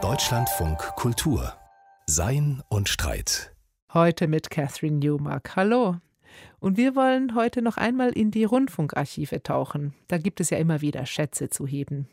Deutschlandfunk 0.00 0.78
Kultur 0.94 1.54
Sein 2.06 2.62
und 2.68 2.88
Streit. 2.88 3.52
Heute 3.92 4.28
mit 4.28 4.50
Catherine 4.50 4.98
Newmark. 4.98 5.56
Hallo. 5.56 5.96
Und 6.60 6.76
wir 6.76 6.94
wollen 6.94 7.34
heute 7.34 7.60
noch 7.60 7.76
einmal 7.76 8.10
in 8.10 8.30
die 8.30 8.44
Rundfunkarchive 8.44 9.42
tauchen. 9.42 9.94
Da 10.06 10.18
gibt 10.18 10.38
es 10.38 10.50
ja 10.50 10.58
immer 10.58 10.80
wieder 10.80 11.06
Schätze 11.06 11.50
zu 11.50 11.66
heben. 11.66 12.06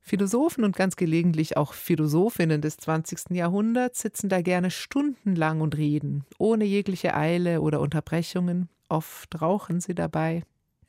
Philosophen 0.00 0.64
und 0.64 0.74
ganz 0.74 0.96
gelegentlich 0.96 1.56
auch 1.56 1.74
Philosophinnen 1.74 2.60
des 2.60 2.78
20. 2.78 3.30
Jahrhunderts 3.30 4.00
sitzen 4.00 4.28
da 4.28 4.42
gerne 4.42 4.72
stundenlang 4.72 5.60
und 5.60 5.76
reden, 5.76 6.24
ohne 6.38 6.64
jegliche 6.64 7.14
Eile 7.14 7.60
oder 7.60 7.80
Unterbrechungen. 7.80 8.68
Oft 8.88 9.40
rauchen 9.40 9.80
sie 9.80 9.94
dabei. 9.94 10.42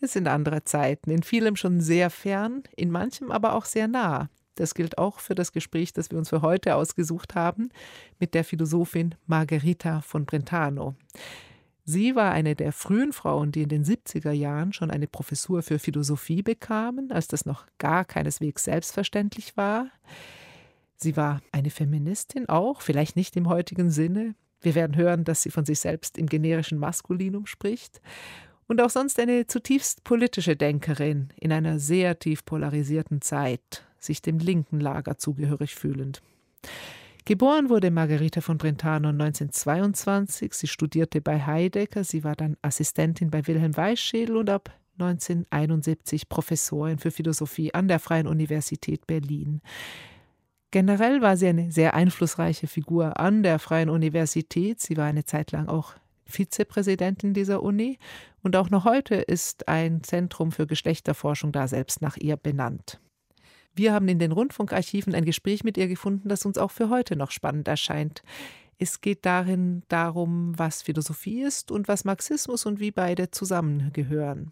Es 0.03 0.13
sind 0.13 0.27
andere 0.27 0.63
Zeiten, 0.63 1.11
in 1.11 1.21
vielem 1.21 1.55
schon 1.55 1.79
sehr 1.79 2.09
fern, 2.09 2.63
in 2.75 2.89
manchem 2.89 3.31
aber 3.31 3.53
auch 3.53 3.65
sehr 3.65 3.87
nah. 3.87 4.29
Das 4.55 4.73
gilt 4.73 4.97
auch 4.97 5.19
für 5.19 5.35
das 5.35 5.51
Gespräch, 5.51 5.93
das 5.93 6.09
wir 6.09 6.17
uns 6.17 6.29
für 6.29 6.41
heute 6.41 6.75
ausgesucht 6.75 7.35
haben, 7.35 7.69
mit 8.19 8.33
der 8.33 8.43
Philosophin 8.43 9.13
Margherita 9.27 10.01
von 10.01 10.25
Brentano. 10.25 10.95
Sie 11.85 12.15
war 12.15 12.31
eine 12.31 12.55
der 12.55 12.73
frühen 12.73 13.13
Frauen, 13.13 13.51
die 13.51 13.61
in 13.61 13.69
den 13.69 13.83
70er 13.83 14.31
Jahren 14.31 14.73
schon 14.73 14.89
eine 14.89 15.07
Professur 15.07 15.61
für 15.61 15.77
Philosophie 15.77 16.41
bekamen, 16.41 17.11
als 17.11 17.27
das 17.27 17.45
noch 17.45 17.65
gar 17.77 18.03
keineswegs 18.03 18.63
selbstverständlich 18.63 19.55
war. 19.55 19.87
Sie 20.95 21.15
war 21.15 21.41
eine 21.51 21.69
Feministin 21.69 22.49
auch, 22.49 22.81
vielleicht 22.81 23.15
nicht 23.15 23.35
im 23.35 23.47
heutigen 23.47 23.91
Sinne. 23.91 24.35
Wir 24.61 24.75
werden 24.75 24.95
hören, 24.95 25.23
dass 25.23 25.43
sie 25.43 25.51
von 25.51 25.65
sich 25.65 25.79
selbst 25.79 26.17
im 26.17 26.27
generischen 26.27 26.77
Maskulinum 26.77 27.45
spricht. 27.45 28.01
Und 28.71 28.79
auch 28.79 28.89
sonst 28.89 29.19
eine 29.19 29.47
zutiefst 29.47 30.05
politische 30.05 30.55
Denkerin 30.55 31.27
in 31.35 31.51
einer 31.51 31.77
sehr 31.77 32.19
tief 32.19 32.45
polarisierten 32.45 33.21
Zeit, 33.21 33.83
sich 33.99 34.21
dem 34.21 34.39
linken 34.39 34.79
Lager 34.79 35.17
zugehörig 35.17 35.75
fühlend. 35.75 36.21
Geboren 37.25 37.69
wurde 37.69 37.91
Margarita 37.91 38.39
von 38.39 38.57
Brentano 38.57 39.09
1922. 39.09 40.53
Sie 40.53 40.67
studierte 40.67 41.19
bei 41.19 41.45
Heidegger. 41.45 42.05
Sie 42.05 42.23
war 42.23 42.37
dann 42.37 42.55
Assistentin 42.61 43.29
bei 43.29 43.45
Wilhelm 43.45 43.75
Weißschädel 43.75 44.37
und 44.37 44.49
ab 44.49 44.71
1971 44.99 46.29
Professorin 46.29 46.97
für 46.97 47.11
Philosophie 47.11 47.73
an 47.73 47.89
der 47.89 47.99
Freien 47.99 48.25
Universität 48.25 49.05
Berlin. 49.05 49.59
Generell 50.71 51.21
war 51.21 51.35
sie 51.35 51.47
eine 51.47 51.73
sehr 51.73 51.93
einflussreiche 51.93 52.67
Figur 52.67 53.19
an 53.19 53.43
der 53.43 53.59
Freien 53.59 53.89
Universität. 53.89 54.79
Sie 54.79 54.95
war 54.95 55.07
eine 55.07 55.25
Zeit 55.25 55.51
lang 55.51 55.67
auch 55.67 55.95
Vizepräsidentin 56.31 57.33
dieser 57.33 57.61
Uni 57.61 57.99
und 58.41 58.55
auch 58.55 58.69
noch 58.69 58.85
heute 58.85 59.15
ist 59.15 59.67
ein 59.67 60.03
Zentrum 60.03 60.51
für 60.51 60.65
Geschlechterforschung 60.65 61.51
da 61.51 61.67
selbst 61.67 62.01
nach 62.01 62.17
ihr 62.17 62.37
benannt. 62.37 62.99
Wir 63.73 63.93
haben 63.93 64.07
in 64.07 64.19
den 64.19 64.31
Rundfunkarchiven 64.31 65.15
ein 65.15 65.25
Gespräch 65.25 65.63
mit 65.63 65.77
ihr 65.77 65.87
gefunden, 65.87 66.27
das 66.27 66.45
uns 66.45 66.57
auch 66.57 66.71
für 66.71 66.89
heute 66.89 67.15
noch 67.15 67.31
spannend 67.31 67.67
erscheint. 67.67 68.23
Es 68.77 68.99
geht 68.99 69.25
darin 69.25 69.83
darum, 69.87 70.57
was 70.57 70.81
Philosophie 70.81 71.43
ist 71.43 71.71
und 71.71 71.87
was 71.87 72.03
Marxismus 72.03 72.65
und 72.65 72.79
wie 72.79 72.91
beide 72.91 73.29
zusammengehören. 73.29 74.51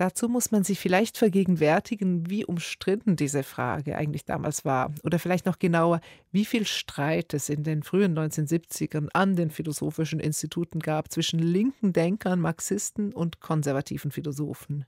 Dazu 0.00 0.30
muss 0.30 0.50
man 0.50 0.64
sich 0.64 0.80
vielleicht 0.80 1.18
vergegenwärtigen, 1.18 2.30
wie 2.30 2.46
umstritten 2.46 3.16
diese 3.16 3.42
Frage 3.42 3.98
eigentlich 3.98 4.24
damals 4.24 4.64
war. 4.64 4.94
Oder 5.04 5.18
vielleicht 5.18 5.44
noch 5.44 5.58
genauer, 5.58 6.00
wie 6.32 6.46
viel 6.46 6.64
Streit 6.66 7.34
es 7.34 7.50
in 7.50 7.64
den 7.64 7.82
frühen 7.82 8.18
1970ern 8.18 9.08
an 9.12 9.36
den 9.36 9.50
philosophischen 9.50 10.18
Instituten 10.18 10.80
gab 10.80 11.12
zwischen 11.12 11.38
linken 11.38 11.92
Denkern, 11.92 12.40
Marxisten 12.40 13.12
und 13.12 13.40
konservativen 13.40 14.10
Philosophen. 14.10 14.86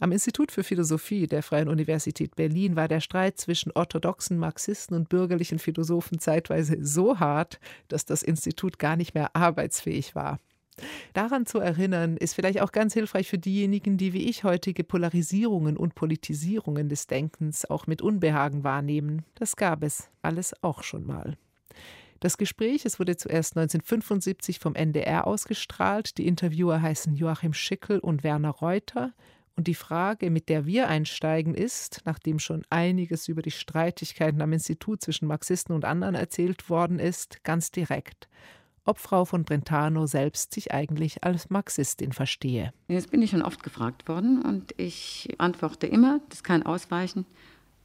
Am 0.00 0.12
Institut 0.12 0.52
für 0.52 0.64
Philosophie 0.64 1.26
der 1.26 1.42
Freien 1.42 1.70
Universität 1.70 2.36
Berlin 2.36 2.76
war 2.76 2.88
der 2.88 3.00
Streit 3.00 3.38
zwischen 3.38 3.72
orthodoxen 3.72 4.36
Marxisten 4.36 4.96
und 4.96 5.08
bürgerlichen 5.08 5.58
Philosophen 5.58 6.18
zeitweise 6.18 6.76
so 6.82 7.20
hart, 7.20 7.58
dass 7.88 8.04
das 8.04 8.22
Institut 8.22 8.78
gar 8.78 8.96
nicht 8.96 9.14
mehr 9.14 9.34
arbeitsfähig 9.34 10.14
war. 10.14 10.40
Daran 11.14 11.46
zu 11.46 11.58
erinnern, 11.58 12.16
ist 12.16 12.34
vielleicht 12.34 12.60
auch 12.60 12.72
ganz 12.72 12.92
hilfreich 12.94 13.28
für 13.28 13.38
diejenigen, 13.38 13.96
die 13.96 14.12
wie 14.12 14.28
ich 14.28 14.44
heutige 14.44 14.84
Polarisierungen 14.84 15.76
und 15.76 15.94
Politisierungen 15.94 16.88
des 16.88 17.06
Denkens 17.06 17.68
auch 17.68 17.86
mit 17.86 18.02
Unbehagen 18.02 18.64
wahrnehmen. 18.64 19.24
Das 19.34 19.56
gab 19.56 19.82
es 19.82 20.10
alles 20.22 20.54
auch 20.62 20.82
schon 20.82 21.06
mal. 21.06 21.36
Das 22.20 22.38
Gespräch, 22.38 22.84
es 22.84 22.98
wurde 22.98 23.16
zuerst 23.16 23.56
1975 23.56 24.58
vom 24.58 24.74
NDR 24.74 25.26
ausgestrahlt. 25.26 26.16
Die 26.18 26.26
Interviewer 26.26 26.80
heißen 26.80 27.14
Joachim 27.14 27.52
Schickel 27.52 27.98
und 27.98 28.24
Werner 28.24 28.50
Reuter. 28.50 29.12
Und 29.54 29.68
die 29.68 29.74
Frage, 29.74 30.30
mit 30.30 30.50
der 30.50 30.66
wir 30.66 30.88
einsteigen, 30.88 31.54
ist, 31.54 32.02
nachdem 32.04 32.38
schon 32.38 32.64
einiges 32.68 33.28
über 33.28 33.40
die 33.40 33.50
Streitigkeiten 33.50 34.42
am 34.42 34.52
Institut 34.52 35.02
zwischen 35.02 35.26
Marxisten 35.28 35.72
und 35.72 35.86
anderen 35.86 36.14
erzählt 36.14 36.68
worden 36.68 36.98
ist, 36.98 37.42
ganz 37.42 37.70
direkt 37.70 38.28
ob 38.86 38.98
Frau 38.98 39.24
von 39.24 39.44
Brentano 39.44 40.06
selbst 40.06 40.54
sich 40.54 40.72
eigentlich 40.72 41.24
als 41.24 41.50
Marxistin 41.50 42.12
verstehe. 42.12 42.72
Jetzt 42.88 43.10
bin 43.10 43.20
ich 43.20 43.30
schon 43.30 43.42
oft 43.42 43.62
gefragt 43.62 44.08
worden 44.08 44.40
und 44.42 44.72
ich 44.78 45.34
antworte 45.38 45.86
immer, 45.86 46.20
das 46.30 46.42
kein 46.42 46.64
Ausweichen. 46.64 47.26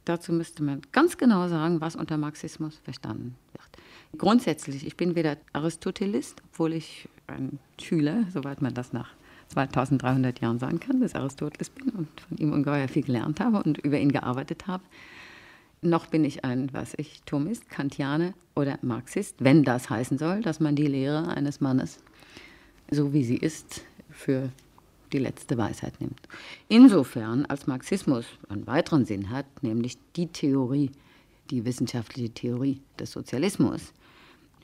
Dazu 0.04 0.32
müsste 0.32 0.62
man 0.62 0.82
ganz 0.92 1.16
genau 1.16 1.48
sagen, 1.48 1.80
was 1.80 1.96
unter 1.96 2.16
Marxismus 2.16 2.78
verstanden 2.82 3.36
wird. 3.52 4.18
Grundsätzlich, 4.18 4.86
ich 4.86 4.96
bin 4.96 5.14
weder 5.14 5.36
Aristotelist, 5.52 6.42
obwohl 6.50 6.72
ich 6.72 7.08
ein 7.26 7.58
Schüler, 7.80 8.24
soweit 8.32 8.62
man 8.62 8.74
das 8.74 8.92
nach 8.92 9.10
2300 9.48 10.40
Jahren 10.40 10.58
sagen 10.58 10.80
kann, 10.80 11.00
des 11.00 11.14
Aristoteles 11.14 11.70
bin 11.70 11.90
und 11.90 12.08
von 12.20 12.36
ihm 12.38 12.52
ungeheuer 12.52 12.88
viel 12.88 13.02
gelernt 13.02 13.40
habe 13.40 13.62
und 13.62 13.78
über 13.78 13.98
ihn 13.98 14.12
gearbeitet 14.12 14.66
habe 14.66 14.82
noch 15.82 16.06
bin 16.06 16.24
ich 16.24 16.44
ein, 16.44 16.72
was 16.72 16.94
ich, 16.96 17.22
Thomist, 17.26 17.68
Kantianer 17.68 18.34
oder 18.54 18.78
Marxist, 18.82 19.36
wenn 19.40 19.64
das 19.64 19.90
heißen 19.90 20.16
soll, 20.16 20.40
dass 20.40 20.60
man 20.60 20.76
die 20.76 20.86
Lehre 20.86 21.28
eines 21.28 21.60
Mannes, 21.60 21.98
so 22.90 23.12
wie 23.12 23.24
sie 23.24 23.36
ist, 23.36 23.82
für 24.08 24.50
die 25.12 25.18
letzte 25.18 25.58
Weisheit 25.58 26.00
nimmt. 26.00 26.20
Insofern, 26.68 27.44
als 27.46 27.66
Marxismus 27.66 28.26
einen 28.48 28.66
weiteren 28.66 29.04
Sinn 29.04 29.30
hat, 29.30 29.46
nämlich 29.62 29.98
die 30.16 30.28
Theorie, 30.28 30.90
die 31.50 31.64
wissenschaftliche 31.64 32.30
Theorie 32.30 32.80
des 32.98 33.10
Sozialismus, 33.10 33.92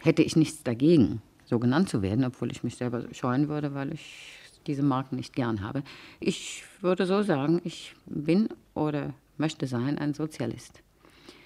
hätte 0.00 0.22
ich 0.22 0.36
nichts 0.36 0.62
dagegen, 0.62 1.20
so 1.44 1.58
genannt 1.58 1.88
zu 1.88 2.02
werden, 2.02 2.24
obwohl 2.24 2.50
ich 2.52 2.62
mich 2.62 2.76
selber 2.76 3.12
scheuen 3.12 3.48
würde, 3.48 3.74
weil 3.74 3.92
ich 3.92 4.38
diese 4.66 4.82
Marken 4.82 5.16
nicht 5.16 5.34
gern 5.34 5.62
habe. 5.62 5.82
Ich 6.20 6.62
würde 6.80 7.06
so 7.06 7.22
sagen, 7.22 7.60
ich 7.64 7.94
bin 8.06 8.48
oder 8.74 9.14
möchte 9.36 9.66
sein 9.66 9.98
ein 9.98 10.14
Sozialist. 10.14 10.82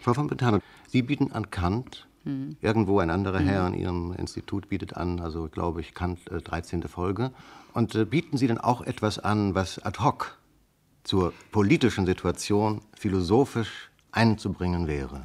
Frau 0.02 0.14
von 0.14 0.26
Brentano, 0.26 0.58
Sie 0.88 1.02
bieten 1.02 1.30
an 1.32 1.50
Kant. 1.50 2.08
Hm. 2.24 2.56
Irgendwo 2.60 2.98
ein 2.98 3.10
anderer. 3.10 3.38
Herr 3.38 3.66
in 3.66 3.74
Ihrem 3.74 4.12
Institut 4.12 4.68
bietet 4.68 4.96
an, 4.96 5.20
also 5.20 5.48
glaube 5.48 5.80
ich, 5.80 5.94
Kant 5.94 6.30
äh, 6.30 6.40
13. 6.40 6.82
Folge. 6.84 7.32
Und 7.72 7.94
äh, 7.94 8.04
bieten 8.04 8.36
Sie 8.36 8.46
dann 8.46 8.58
auch 8.58 8.82
etwas 8.82 9.18
an, 9.18 9.54
was 9.54 9.78
ad 9.78 10.00
hoc 10.00 10.38
zur 11.04 11.32
politischen 11.50 12.06
Situation 12.06 12.80
philosophisch 12.94 13.90
einzubringen 14.12 14.86
wäre? 14.86 15.22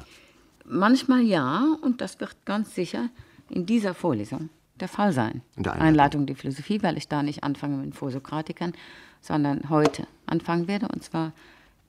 Manchmal 0.64 1.22
ja, 1.22 1.76
und 1.82 2.00
das 2.00 2.20
wird 2.20 2.36
ganz 2.44 2.74
sicher 2.74 3.10
in 3.48 3.66
dieser 3.66 3.94
Vorlesung 3.94 4.48
der 4.80 4.88
Fall 4.88 5.12
sein. 5.12 5.42
In 5.56 5.64
der 5.64 5.72
Einleitung. 5.72 5.88
Einleitung 5.88 6.26
der 6.26 6.36
Philosophie, 6.36 6.82
weil 6.82 6.96
ich 6.96 7.08
da 7.08 7.22
nicht 7.22 7.42
anfange 7.42 7.76
mit 7.76 7.86
den 7.86 7.92
Vorsokratikern, 7.92 8.72
sondern 9.20 9.70
heute 9.70 10.06
anfangen 10.26 10.68
werde. 10.68 10.88
Und 10.88 11.02
zwar 11.02 11.32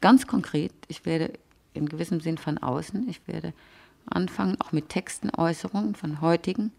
ganz 0.02 0.28
konkret, 0.28 0.72
ich 0.88 1.06
werde 1.06 1.34
in 1.74 1.88
gewissem 1.88 2.20
Sinn 2.20 2.38
von 2.38 2.58
außen. 2.58 3.08
Ich 3.10 3.28
werde 3.28 3.54
anfangen, 4.06 4.58
auch 4.62 4.72
mit 4.72 4.90
Texten, 4.90 5.30
Äußerungen 5.36 5.96
von 5.96 6.22
heutigen 6.22 6.72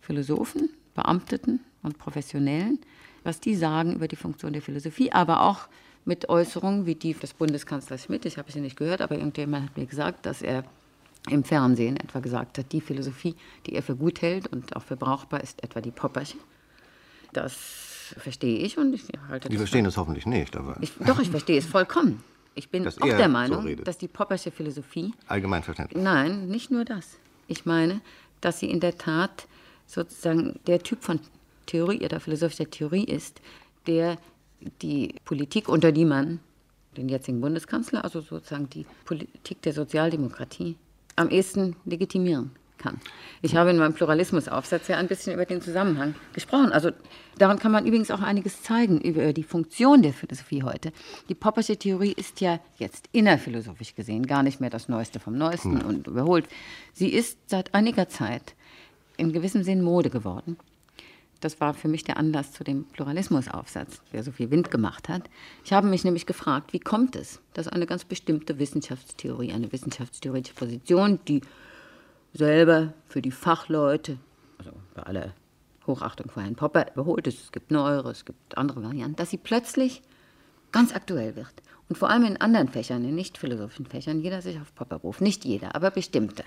Philosophen, 0.00 0.70
Beamteten 0.94 1.60
und 1.82 1.98
Professionellen, 1.98 2.78
was 3.24 3.40
die 3.40 3.54
sagen 3.54 3.94
über 3.94 4.08
die 4.08 4.16
Funktion 4.16 4.52
der 4.52 4.62
Philosophie, 4.62 5.12
aber 5.12 5.42
auch 5.42 5.68
mit 6.04 6.28
Äußerungen 6.28 6.86
wie 6.86 6.96
die 6.96 7.14
des 7.14 7.34
Bundeskanzlers 7.34 8.04
Schmidt. 8.04 8.24
Ich 8.24 8.38
habe 8.38 8.50
sie 8.50 8.60
nicht 8.60 8.76
gehört, 8.76 9.00
aber 9.00 9.16
irgendjemand 9.16 9.66
hat 9.66 9.76
mir 9.76 9.86
gesagt, 9.86 10.26
dass 10.26 10.42
er 10.42 10.64
im 11.30 11.44
Fernsehen 11.44 11.96
etwa 11.96 12.18
gesagt 12.18 12.58
hat, 12.58 12.72
die 12.72 12.80
Philosophie, 12.80 13.36
die 13.66 13.74
er 13.74 13.82
für 13.82 13.94
gut 13.94 14.22
hält 14.22 14.48
und 14.48 14.74
auch 14.74 14.82
für 14.82 14.96
brauchbar 14.96 15.40
ist, 15.40 15.62
etwa 15.62 15.80
die 15.80 15.92
Poppersche. 15.92 16.38
Das 17.32 18.14
verstehe 18.18 18.58
ich 18.58 18.76
und 18.76 18.92
ich 18.92 19.04
halte 19.28 19.48
Die 19.48 19.56
verstehen 19.56 19.84
das 19.84 19.96
hoffentlich 19.96 20.26
nicht, 20.26 20.56
aber. 20.56 20.76
Ich, 20.80 20.92
doch, 20.98 21.20
ich 21.20 21.30
verstehe 21.30 21.58
es 21.58 21.66
vollkommen. 21.66 22.22
Ich 22.54 22.68
bin 22.68 22.86
auch 22.86 22.92
der 22.94 23.28
Meinung, 23.28 23.66
so 23.66 23.74
dass 23.82 23.98
die 23.98 24.08
Poppersche 24.08 24.50
Philosophie. 24.50 25.12
Allgemeinverständlich. 25.26 26.02
Nein, 26.02 26.48
nicht 26.48 26.70
nur 26.70 26.84
das. 26.84 27.18
Ich 27.48 27.64
meine, 27.66 28.00
dass 28.40 28.60
sie 28.60 28.70
in 28.70 28.80
der 28.80 28.98
Tat 28.98 29.46
sozusagen 29.86 30.58
der 30.66 30.82
Typ 30.82 31.02
von 31.02 31.20
Theorie 31.66 32.04
oder 32.04 32.20
philosophischer 32.20 32.70
Theorie 32.70 33.04
ist, 33.04 33.40
der 33.86 34.18
die 34.80 35.14
Politik, 35.24 35.68
unter 35.68 35.92
die 35.92 36.04
man 36.04 36.40
den 36.96 37.08
jetzigen 37.08 37.40
Bundeskanzler, 37.40 38.04
also 38.04 38.20
sozusagen 38.20 38.68
die 38.68 38.86
Politik 39.04 39.62
der 39.62 39.72
Sozialdemokratie, 39.72 40.76
am 41.16 41.30
ehesten 41.30 41.76
legitimieren 41.84 42.50
kann. 42.82 43.00
Ich 43.40 43.56
habe 43.56 43.70
in 43.70 43.78
meinem 43.78 43.94
Pluralismusaufsatz 43.94 44.88
ja 44.88 44.96
ein 44.96 45.08
bisschen 45.08 45.34
über 45.34 45.44
den 45.44 45.62
Zusammenhang 45.62 46.14
gesprochen. 46.32 46.72
Also 46.72 46.90
daran 47.38 47.58
kann 47.58 47.72
man 47.72 47.86
übrigens 47.86 48.10
auch 48.10 48.20
einiges 48.20 48.62
zeigen 48.62 49.00
über 49.00 49.32
die 49.32 49.42
Funktion 49.42 50.02
der 50.02 50.12
Philosophie 50.12 50.62
heute. 50.62 50.92
Die 51.28 51.34
Poppersche 51.34 51.76
Theorie 51.76 52.12
ist 52.12 52.40
ja 52.40 52.60
jetzt 52.78 53.08
innerphilosophisch 53.12 53.94
gesehen 53.94 54.26
gar 54.26 54.42
nicht 54.42 54.60
mehr 54.60 54.70
das 54.70 54.88
Neueste 54.88 55.20
vom 55.20 55.38
Neuesten 55.38 55.80
hm. 55.80 55.86
und 55.86 56.06
überholt. 56.06 56.46
Sie 56.92 57.08
ist 57.08 57.38
seit 57.46 57.74
einiger 57.74 58.08
Zeit 58.08 58.54
in 59.16 59.32
gewissem 59.32 59.62
Sinn 59.62 59.82
Mode 59.82 60.10
geworden. 60.10 60.56
Das 61.42 61.60
war 61.60 61.74
für 61.74 61.88
mich 61.88 62.04
der 62.04 62.18
Anlass 62.18 62.52
zu 62.52 62.62
dem 62.62 62.84
Pluralismusaufsatz, 62.84 64.00
der 64.12 64.22
so 64.22 64.30
viel 64.30 64.52
Wind 64.52 64.70
gemacht 64.70 65.08
hat. 65.08 65.22
Ich 65.64 65.72
habe 65.72 65.88
mich 65.88 66.04
nämlich 66.04 66.24
gefragt, 66.24 66.72
wie 66.72 66.78
kommt 66.78 67.16
es, 67.16 67.40
dass 67.52 67.66
eine 67.66 67.86
ganz 67.86 68.04
bestimmte 68.04 68.60
Wissenschaftstheorie, 68.60 69.52
eine 69.52 69.72
wissenschaftstheoretische 69.72 70.54
Position, 70.54 71.18
die 71.26 71.40
selber 72.32 72.94
für 73.06 73.22
die 73.22 73.30
Fachleute, 73.30 74.18
also 74.58 74.72
bei 74.94 75.02
aller 75.02 75.34
Hochachtung 75.86 76.30
vor 76.30 76.42
Herrn 76.42 76.54
Popper, 76.54 76.86
überholt 76.94 77.26
ist, 77.26 77.40
es 77.44 77.52
gibt 77.52 77.70
neuere, 77.70 78.10
es 78.10 78.24
gibt 78.24 78.56
andere 78.56 78.82
Varianten, 78.82 79.16
dass 79.16 79.30
sie 79.30 79.38
plötzlich 79.38 80.02
ganz 80.70 80.94
aktuell 80.94 81.36
wird. 81.36 81.52
Und 81.88 81.96
vor 81.96 82.08
allem 82.08 82.24
in 82.24 82.40
anderen 82.40 82.68
Fächern, 82.68 83.04
in 83.04 83.14
nicht 83.14 83.36
philosophischen 83.36 83.86
Fächern, 83.86 84.20
jeder 84.20 84.40
sich 84.40 84.58
auf 84.58 84.74
Popper 84.74 84.96
ruft. 84.96 85.20
Nicht 85.20 85.44
jeder, 85.44 85.74
aber 85.74 85.90
bestimmte. 85.90 86.44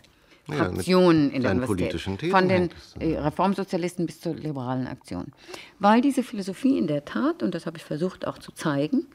Fraktionen 0.47 1.29
ja, 1.29 1.35
in 1.35 1.41
der 1.41 1.51
Universität. 1.51 2.31
Von 2.31 2.47
den 2.47 2.69
äh, 2.99 3.17
Reformsozialisten 3.17 4.05
bis 4.05 4.21
zur 4.21 4.35
liberalen 4.35 4.87
Aktion. 4.87 5.33
Weil 5.79 6.01
diese 6.01 6.23
Philosophie 6.23 6.77
in 6.77 6.87
der 6.87 7.03
Tat, 7.03 7.41
und 7.41 7.55
das 7.55 7.65
habe 7.65 7.77
ich 7.77 7.83
versucht 7.83 8.27
auch 8.27 8.37
zu 8.37 8.51
zeigen, 8.51 9.07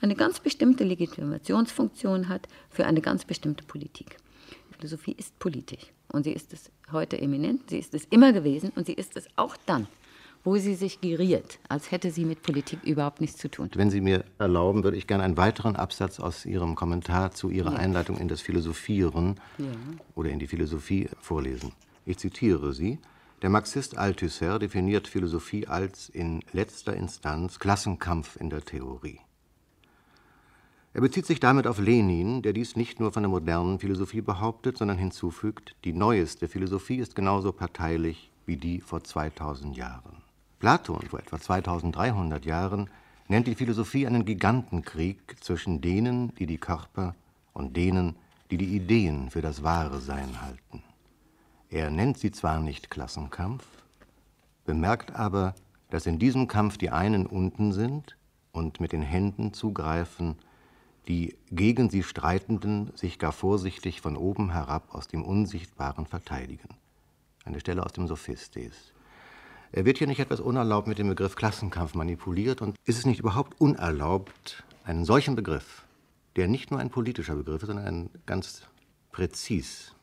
eine 0.00 0.14
ganz 0.14 0.40
bestimmte 0.40 0.84
Legitimationsfunktion 0.84 2.28
hat 2.28 2.48
für 2.68 2.84
eine 2.84 3.00
ganz 3.00 3.24
bestimmte 3.24 3.64
Politik. 3.64 4.18
Philosophie 4.72 5.14
ist 5.18 5.38
politisch 5.38 5.92
und 6.14 6.24
sie 6.24 6.32
ist 6.32 6.52
es 6.52 6.70
heute 6.92 7.20
eminent, 7.20 7.70
sie 7.70 7.78
ist 7.78 7.94
es 7.94 8.04
immer 8.06 8.32
gewesen 8.32 8.72
und 8.76 8.86
sie 8.86 8.94
ist 8.94 9.16
es 9.16 9.26
auch 9.36 9.56
dann 9.66 9.86
wo 10.44 10.58
sie 10.58 10.74
sich 10.74 11.00
geriert, 11.00 11.58
als 11.68 11.90
hätte 11.90 12.10
sie 12.10 12.26
mit 12.26 12.42
Politik 12.42 12.84
überhaupt 12.84 13.20
nichts 13.20 13.38
zu 13.38 13.50
tun. 13.50 13.70
Wenn 13.74 13.90
Sie 13.90 14.02
mir 14.02 14.24
erlauben, 14.38 14.84
würde 14.84 14.98
ich 14.98 15.06
gerne 15.06 15.24
einen 15.24 15.38
weiteren 15.38 15.74
Absatz 15.74 16.20
aus 16.20 16.44
Ihrem 16.44 16.74
Kommentar 16.74 17.32
zu 17.32 17.48
Ihrer 17.48 17.72
ja. 17.72 17.78
Einleitung 17.78 18.18
in 18.18 18.28
das 18.28 18.42
Philosophieren 18.42 19.40
ja. 19.56 19.66
oder 20.14 20.30
in 20.30 20.38
die 20.38 20.46
Philosophie 20.46 21.08
vorlesen. 21.20 21.72
Ich 22.04 22.18
zitiere 22.18 22.74
Sie. 22.74 22.98
Der 23.40 23.48
Marxist 23.50 23.96
Althusser 23.96 24.58
definiert 24.58 25.08
Philosophie 25.08 25.66
als 25.66 26.08
in 26.10 26.42
letzter 26.52 26.94
Instanz 26.94 27.58
Klassenkampf 27.58 28.36
in 28.36 28.50
der 28.50 28.64
Theorie. 28.64 29.20
Er 30.94 31.00
bezieht 31.00 31.26
sich 31.26 31.40
damit 31.40 31.66
auf 31.66 31.80
Lenin, 31.80 32.40
der 32.42 32.52
dies 32.52 32.76
nicht 32.76 33.00
nur 33.00 33.10
von 33.10 33.24
der 33.24 33.30
modernen 33.30 33.80
Philosophie 33.80 34.20
behauptet, 34.20 34.78
sondern 34.78 34.96
hinzufügt, 34.96 35.74
die 35.84 35.92
neueste 35.92 36.46
Philosophie 36.46 36.98
ist 36.98 37.16
genauso 37.16 37.50
parteilich 37.50 38.30
wie 38.46 38.56
die 38.56 38.80
vor 38.80 39.02
2000 39.02 39.76
Jahren. 39.76 40.22
Platon 40.60 41.02
vor 41.10 41.18
etwa 41.18 41.40
2300 41.40 42.46
Jahren 42.46 42.88
nennt 43.26 43.48
die 43.48 43.56
Philosophie 43.56 44.06
einen 44.06 44.24
Gigantenkrieg 44.24 45.34
zwischen 45.40 45.80
denen, 45.80 46.32
die 46.36 46.46
die 46.46 46.58
Körper 46.58 47.16
und 47.52 47.76
denen, 47.76 48.14
die 48.52 48.56
die 48.56 48.76
Ideen 48.76 49.30
für 49.30 49.42
das 49.42 49.64
wahre 49.64 49.98
Sein 49.98 50.42
halten. 50.42 50.84
Er 51.70 51.90
nennt 51.90 52.18
sie 52.18 52.30
zwar 52.30 52.60
nicht 52.60 52.88
Klassenkampf, 52.88 53.66
bemerkt 54.64 55.12
aber, 55.16 55.56
dass 55.90 56.06
in 56.06 56.20
diesem 56.20 56.46
Kampf 56.46 56.78
die 56.78 56.90
einen 56.90 57.26
unten 57.26 57.72
sind 57.72 58.16
und 58.52 58.80
mit 58.80 58.92
den 58.92 59.02
Händen 59.02 59.52
zugreifen, 59.52 60.36
die 61.08 61.36
gegen 61.50 61.90
sie 61.90 62.02
Streitenden 62.02 62.90
sich 62.94 63.18
gar 63.18 63.32
vorsichtig 63.32 64.00
von 64.00 64.16
oben 64.16 64.52
herab 64.52 64.94
aus 64.94 65.08
dem 65.08 65.22
Unsichtbaren 65.22 66.06
verteidigen. 66.06 66.68
Eine 67.44 67.60
Stelle 67.60 67.84
aus 67.84 67.92
dem 67.92 68.06
Sophistes. 68.06 68.92
Wird 69.72 69.98
hier 69.98 70.06
nicht 70.06 70.20
etwas 70.20 70.40
unerlaubt 70.40 70.86
mit 70.86 70.98
dem 70.98 71.08
Begriff 71.08 71.34
Klassenkampf 71.34 71.94
manipuliert? 71.94 72.62
Und 72.62 72.76
ist 72.84 72.98
es 72.98 73.06
nicht 73.06 73.20
überhaupt 73.20 73.60
unerlaubt, 73.60 74.62
einen 74.84 75.04
solchen 75.04 75.34
Begriff, 75.34 75.84
der 76.36 76.48
nicht 76.48 76.70
nur 76.70 76.80
ein 76.80 76.90
politischer 76.90 77.34
Begriff 77.34 77.62
ist, 77.62 77.66
sondern 77.66 77.86
ein 77.86 78.10
ganz 78.24 78.62
präzis, 79.10 79.94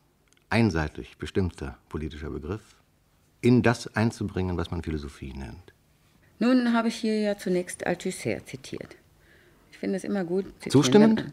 einseitig 0.50 1.16
bestimmter 1.16 1.78
politischer 1.88 2.30
Begriff, 2.30 2.76
in 3.40 3.62
das 3.62 3.96
einzubringen, 3.96 4.56
was 4.56 4.70
man 4.70 4.82
Philosophie 4.82 5.32
nennt? 5.32 5.72
Nun 6.38 6.74
habe 6.74 6.88
ich 6.88 6.96
hier 6.96 7.18
ja 7.20 7.38
zunächst 7.38 7.86
Althusser 7.86 8.44
zitiert. 8.44 8.96
Ich 9.72 9.78
finde 9.78 9.96
es 9.96 10.04
immer 10.04 10.22
gut. 10.22 10.44
Zustimmend? 10.68 11.32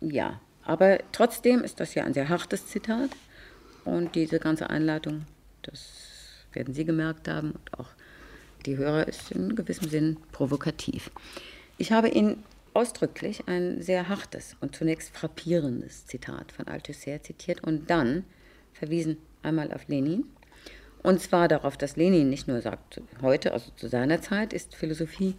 Ja, 0.00 0.40
aber 0.64 1.00
trotzdem 1.10 1.62
ist 1.64 1.80
das 1.80 1.94
ja 1.94 2.04
ein 2.04 2.14
sehr 2.14 2.28
hartes 2.28 2.66
Zitat. 2.68 3.10
Und 3.84 4.14
diese 4.14 4.38
ganze 4.38 4.70
Einleitung, 4.70 5.26
das 5.62 5.88
werden 6.52 6.72
Sie 6.72 6.84
gemerkt 6.84 7.26
haben 7.26 7.50
und 7.50 7.78
auch 7.78 7.88
die 8.64 8.76
Hörer, 8.76 9.08
ist 9.08 9.32
in 9.32 9.56
gewissem 9.56 9.88
Sinn 9.88 10.16
provokativ. 10.30 11.10
Ich 11.76 11.90
habe 11.90 12.08
Ihnen 12.08 12.44
ausdrücklich 12.72 13.48
ein 13.48 13.82
sehr 13.82 14.08
hartes 14.08 14.56
und 14.60 14.76
zunächst 14.76 15.14
frappierendes 15.14 16.06
Zitat 16.06 16.52
von 16.52 16.68
Althusser 16.68 17.20
zitiert 17.22 17.64
und 17.64 17.90
dann 17.90 18.24
verwiesen 18.72 19.18
einmal 19.42 19.72
auf 19.72 19.88
Lenin. 19.88 20.24
Und 21.02 21.20
zwar 21.20 21.48
darauf, 21.48 21.76
dass 21.76 21.96
Lenin 21.96 22.30
nicht 22.30 22.46
nur 22.46 22.62
sagt, 22.62 23.00
heute, 23.20 23.52
also 23.52 23.72
zu 23.74 23.88
seiner 23.88 24.22
Zeit, 24.22 24.52
ist 24.52 24.76
Philosophie 24.76 25.34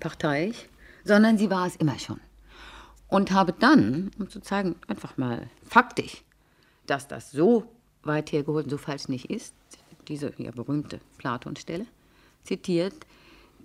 parteiisch, 0.00 0.66
sondern 1.04 1.38
sie 1.38 1.50
war 1.50 1.66
es 1.66 1.76
immer 1.76 1.98
schon. 1.98 2.20
Und 3.08 3.30
habe 3.30 3.52
dann, 3.52 4.10
um 4.18 4.28
zu 4.28 4.40
zeigen, 4.40 4.76
einfach 4.88 5.16
mal 5.16 5.48
faktisch, 5.62 6.24
dass 6.86 7.06
das 7.06 7.30
so 7.30 7.64
weit 8.02 8.32
hergeholt 8.32 8.64
und 8.64 8.70
so 8.70 8.78
falsch 8.78 9.08
nicht 9.08 9.30
ist, 9.30 9.54
diese 10.08 10.32
ja 10.38 10.50
berühmte 10.50 11.00
Platonstelle, 11.18 11.86
zitiert, 12.42 12.94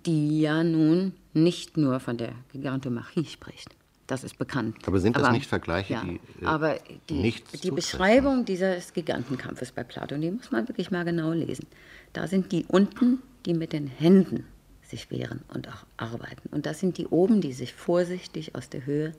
die 0.06 0.40
ja 0.40 0.62
nun 0.64 1.12
nicht 1.34 1.76
nur 1.76 2.00
von 2.00 2.16
der 2.16 2.32
Gigantomachie 2.52 3.26
spricht. 3.26 3.74
Das 4.06 4.24
ist 4.24 4.38
bekannt. 4.38 4.76
Aber 4.86 4.98
sind 4.98 5.14
das 5.14 5.24
aber, 5.24 5.32
nicht 5.32 5.46
Vergleiche, 5.46 5.92
ja, 5.92 6.02
die 6.02 6.20
äh, 6.42 6.46
Aber 6.46 6.78
die, 7.08 7.34
die 7.62 7.70
Beschreibung 7.70 8.44
dieses 8.44 8.92
Gigantenkampfes 8.92 9.70
bei 9.70 9.84
Platon, 9.84 10.20
die 10.20 10.32
muss 10.32 10.50
man 10.50 10.66
wirklich 10.66 10.90
mal 10.90 11.04
genau 11.04 11.32
lesen. 11.32 11.66
Da 12.12 12.26
sind 12.26 12.50
die 12.50 12.64
unten, 12.66 13.22
die 13.46 13.54
mit 13.54 13.72
den 13.72 13.86
Händen 13.86 14.46
sich 14.90 15.10
wehren 15.10 15.42
und 15.52 15.68
auch 15.68 15.86
arbeiten. 15.96 16.48
Und 16.50 16.66
das 16.66 16.80
sind 16.80 16.98
die 16.98 17.06
oben, 17.06 17.40
die 17.40 17.52
sich 17.52 17.74
vorsichtig 17.74 18.54
aus 18.54 18.68
der 18.68 18.86
Höhe 18.86 19.12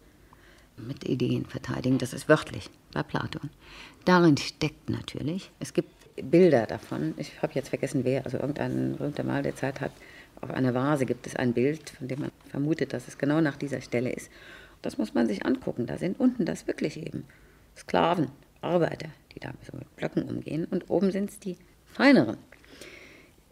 mit 0.77 1.07
Ideen 1.07 1.45
verteidigen. 1.45 1.97
Das 1.97 2.13
ist 2.13 2.29
wörtlich 2.29 2.69
bei 2.93 3.03
Platon. 3.03 3.49
Darin 4.05 4.37
steckt 4.37 4.89
natürlich, 4.89 5.51
es 5.59 5.73
gibt 5.73 5.89
Bilder 6.21 6.65
davon. 6.65 7.13
Ich 7.17 7.41
habe 7.41 7.53
jetzt 7.53 7.69
vergessen, 7.69 8.03
wer, 8.03 8.25
also 8.25 8.37
irgendein 8.37 8.97
berühmter 8.97 9.23
Mal 9.23 9.43
der 9.43 9.55
Zeit 9.55 9.81
hat, 9.81 9.91
auf 10.41 10.49
einer 10.49 10.73
Vase 10.73 11.05
gibt 11.05 11.27
es 11.27 11.35
ein 11.35 11.53
Bild, 11.53 11.91
von 11.91 12.07
dem 12.07 12.21
man 12.21 12.31
vermutet, 12.49 12.93
dass 12.93 13.07
es 13.07 13.17
genau 13.17 13.41
nach 13.41 13.57
dieser 13.57 13.81
Stelle 13.81 14.11
ist. 14.11 14.31
Das 14.81 14.97
muss 14.97 15.13
man 15.13 15.27
sich 15.27 15.45
angucken. 15.45 15.85
Da 15.85 15.97
sind 15.97 16.19
unten 16.19 16.45
das 16.45 16.67
wirklich 16.67 16.97
eben 16.97 17.25
Sklaven, 17.77 18.29
Arbeiter, 18.61 19.09
die 19.33 19.39
da 19.39 19.51
so 19.69 19.77
mit 19.77 19.95
Blöcken 19.95 20.23
umgehen, 20.23 20.65
und 20.65 20.89
oben 20.89 21.11
sind 21.11 21.29
es 21.29 21.39
die 21.39 21.57
feineren. 21.85 22.37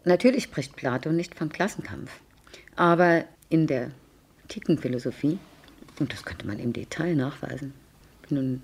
Natürlich 0.04 0.44
spricht 0.44 0.76
Platon 0.76 1.16
nicht 1.16 1.34
von 1.34 1.50
Klassenkampf, 1.50 2.10
aber 2.74 3.24
in 3.50 3.66
der 3.66 3.90
Tikenphilosophie, 4.48 5.38
und 5.98 6.12
das 6.12 6.24
könnte 6.24 6.46
man 6.46 6.58
im 6.58 6.72
Detail 6.72 7.14
nachweisen, 7.14 7.74
nun 8.30 8.62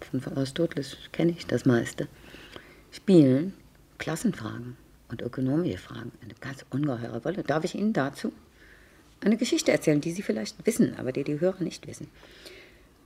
von 0.00 0.36
Aristoteles 0.36 0.96
kenne 1.12 1.32
ich 1.32 1.46
das 1.46 1.64
meiste, 1.64 2.08
spielen 2.90 3.54
Klassenfragen 3.98 4.76
und 5.08 5.22
ökonomische 5.22 5.78
Fragen 5.78 6.10
eine 6.22 6.34
ganz 6.40 6.64
ungeheure 6.70 7.22
Rolle. 7.22 7.44
Darf 7.44 7.62
ich 7.62 7.76
Ihnen 7.76 7.92
dazu 7.92 8.32
eine 9.20 9.36
Geschichte 9.36 9.70
erzählen, 9.70 10.00
die 10.00 10.10
Sie 10.10 10.22
vielleicht 10.22 10.66
wissen, 10.66 10.96
aber 10.96 11.12
die 11.12 11.22
die 11.22 11.38
Hörer 11.38 11.62
nicht 11.62 11.86
wissen? 11.86 12.08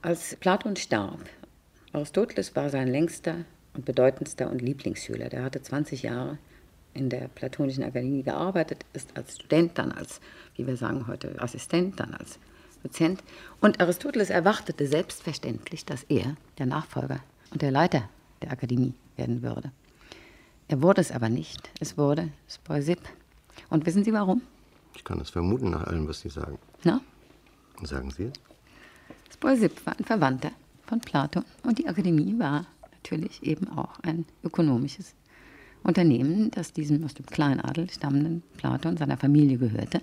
Als 0.01 0.35
Platon 0.37 0.75
starb, 0.75 1.19
Aristoteles 1.93 2.55
war 2.55 2.69
sein 2.69 2.87
längster 2.87 3.45
und 3.75 3.85
bedeutendster 3.85 4.49
und 4.49 4.61
Lieblingsschüler. 4.61 5.29
Der 5.29 5.43
hatte 5.43 5.61
20 5.61 6.03
Jahre 6.03 6.39
in 6.97 7.09
der 7.09 7.27
Platonischen 7.27 7.83
Akademie 7.83 8.23
gearbeitet, 8.23 8.85
ist 8.93 9.15
als 9.15 9.35
Student, 9.35 9.77
dann 9.77 9.91
als, 9.91 10.19
wie 10.55 10.65
wir 10.65 10.77
sagen 10.77 11.07
heute, 11.07 11.41
Assistent, 11.41 11.99
dann 11.99 12.13
als 12.13 12.39
Dozent. 12.83 13.23
Und 13.61 13.79
Aristoteles 13.81 14.29
erwartete 14.29 14.87
selbstverständlich, 14.87 15.85
dass 15.85 16.03
er 16.03 16.35
der 16.57 16.65
Nachfolger 16.65 17.19
und 17.51 17.61
der 17.61 17.71
Leiter 17.71 18.09
der 18.41 18.51
Akademie 18.51 18.93
werden 19.15 19.41
würde. 19.41 19.71
Er 20.67 20.81
wurde 20.81 21.01
es 21.01 21.11
aber 21.11 21.29
nicht. 21.29 21.69
Es 21.79 21.97
wurde 21.97 22.29
Spoisip. 22.49 22.99
Und 23.69 23.85
wissen 23.85 24.03
Sie 24.03 24.13
warum? 24.13 24.41
Ich 24.95 25.03
kann 25.03 25.19
es 25.19 25.29
vermuten 25.29 25.69
nach 25.69 25.85
allem, 25.85 26.07
was 26.07 26.21
Sie 26.21 26.29
sagen. 26.29 26.57
Na? 26.83 27.01
Sagen 27.83 28.11
Sie 28.11 28.23
es? 28.23 28.33
Spoisip 29.33 29.85
war 29.85 29.97
ein 29.97 30.03
Verwandter 30.03 30.51
von 30.85 30.99
Platon 30.99 31.45
und 31.63 31.77
die 31.77 31.87
Akademie 31.87 32.37
war 32.39 32.65
natürlich 32.91 33.43
eben 33.43 33.67
auch 33.69 33.99
ein 34.01 34.25
ökonomisches 34.43 35.13
Unternehmen, 35.87 36.51
das 36.51 36.73
diesem 36.73 37.03
aus 37.03 37.13
dem 37.15 37.25
Kleinadel 37.25 37.89
stammenden 37.89 38.43
Platon 38.57 38.97
seiner 38.97 39.17
Familie 39.17 39.57
gehörte. 39.57 40.01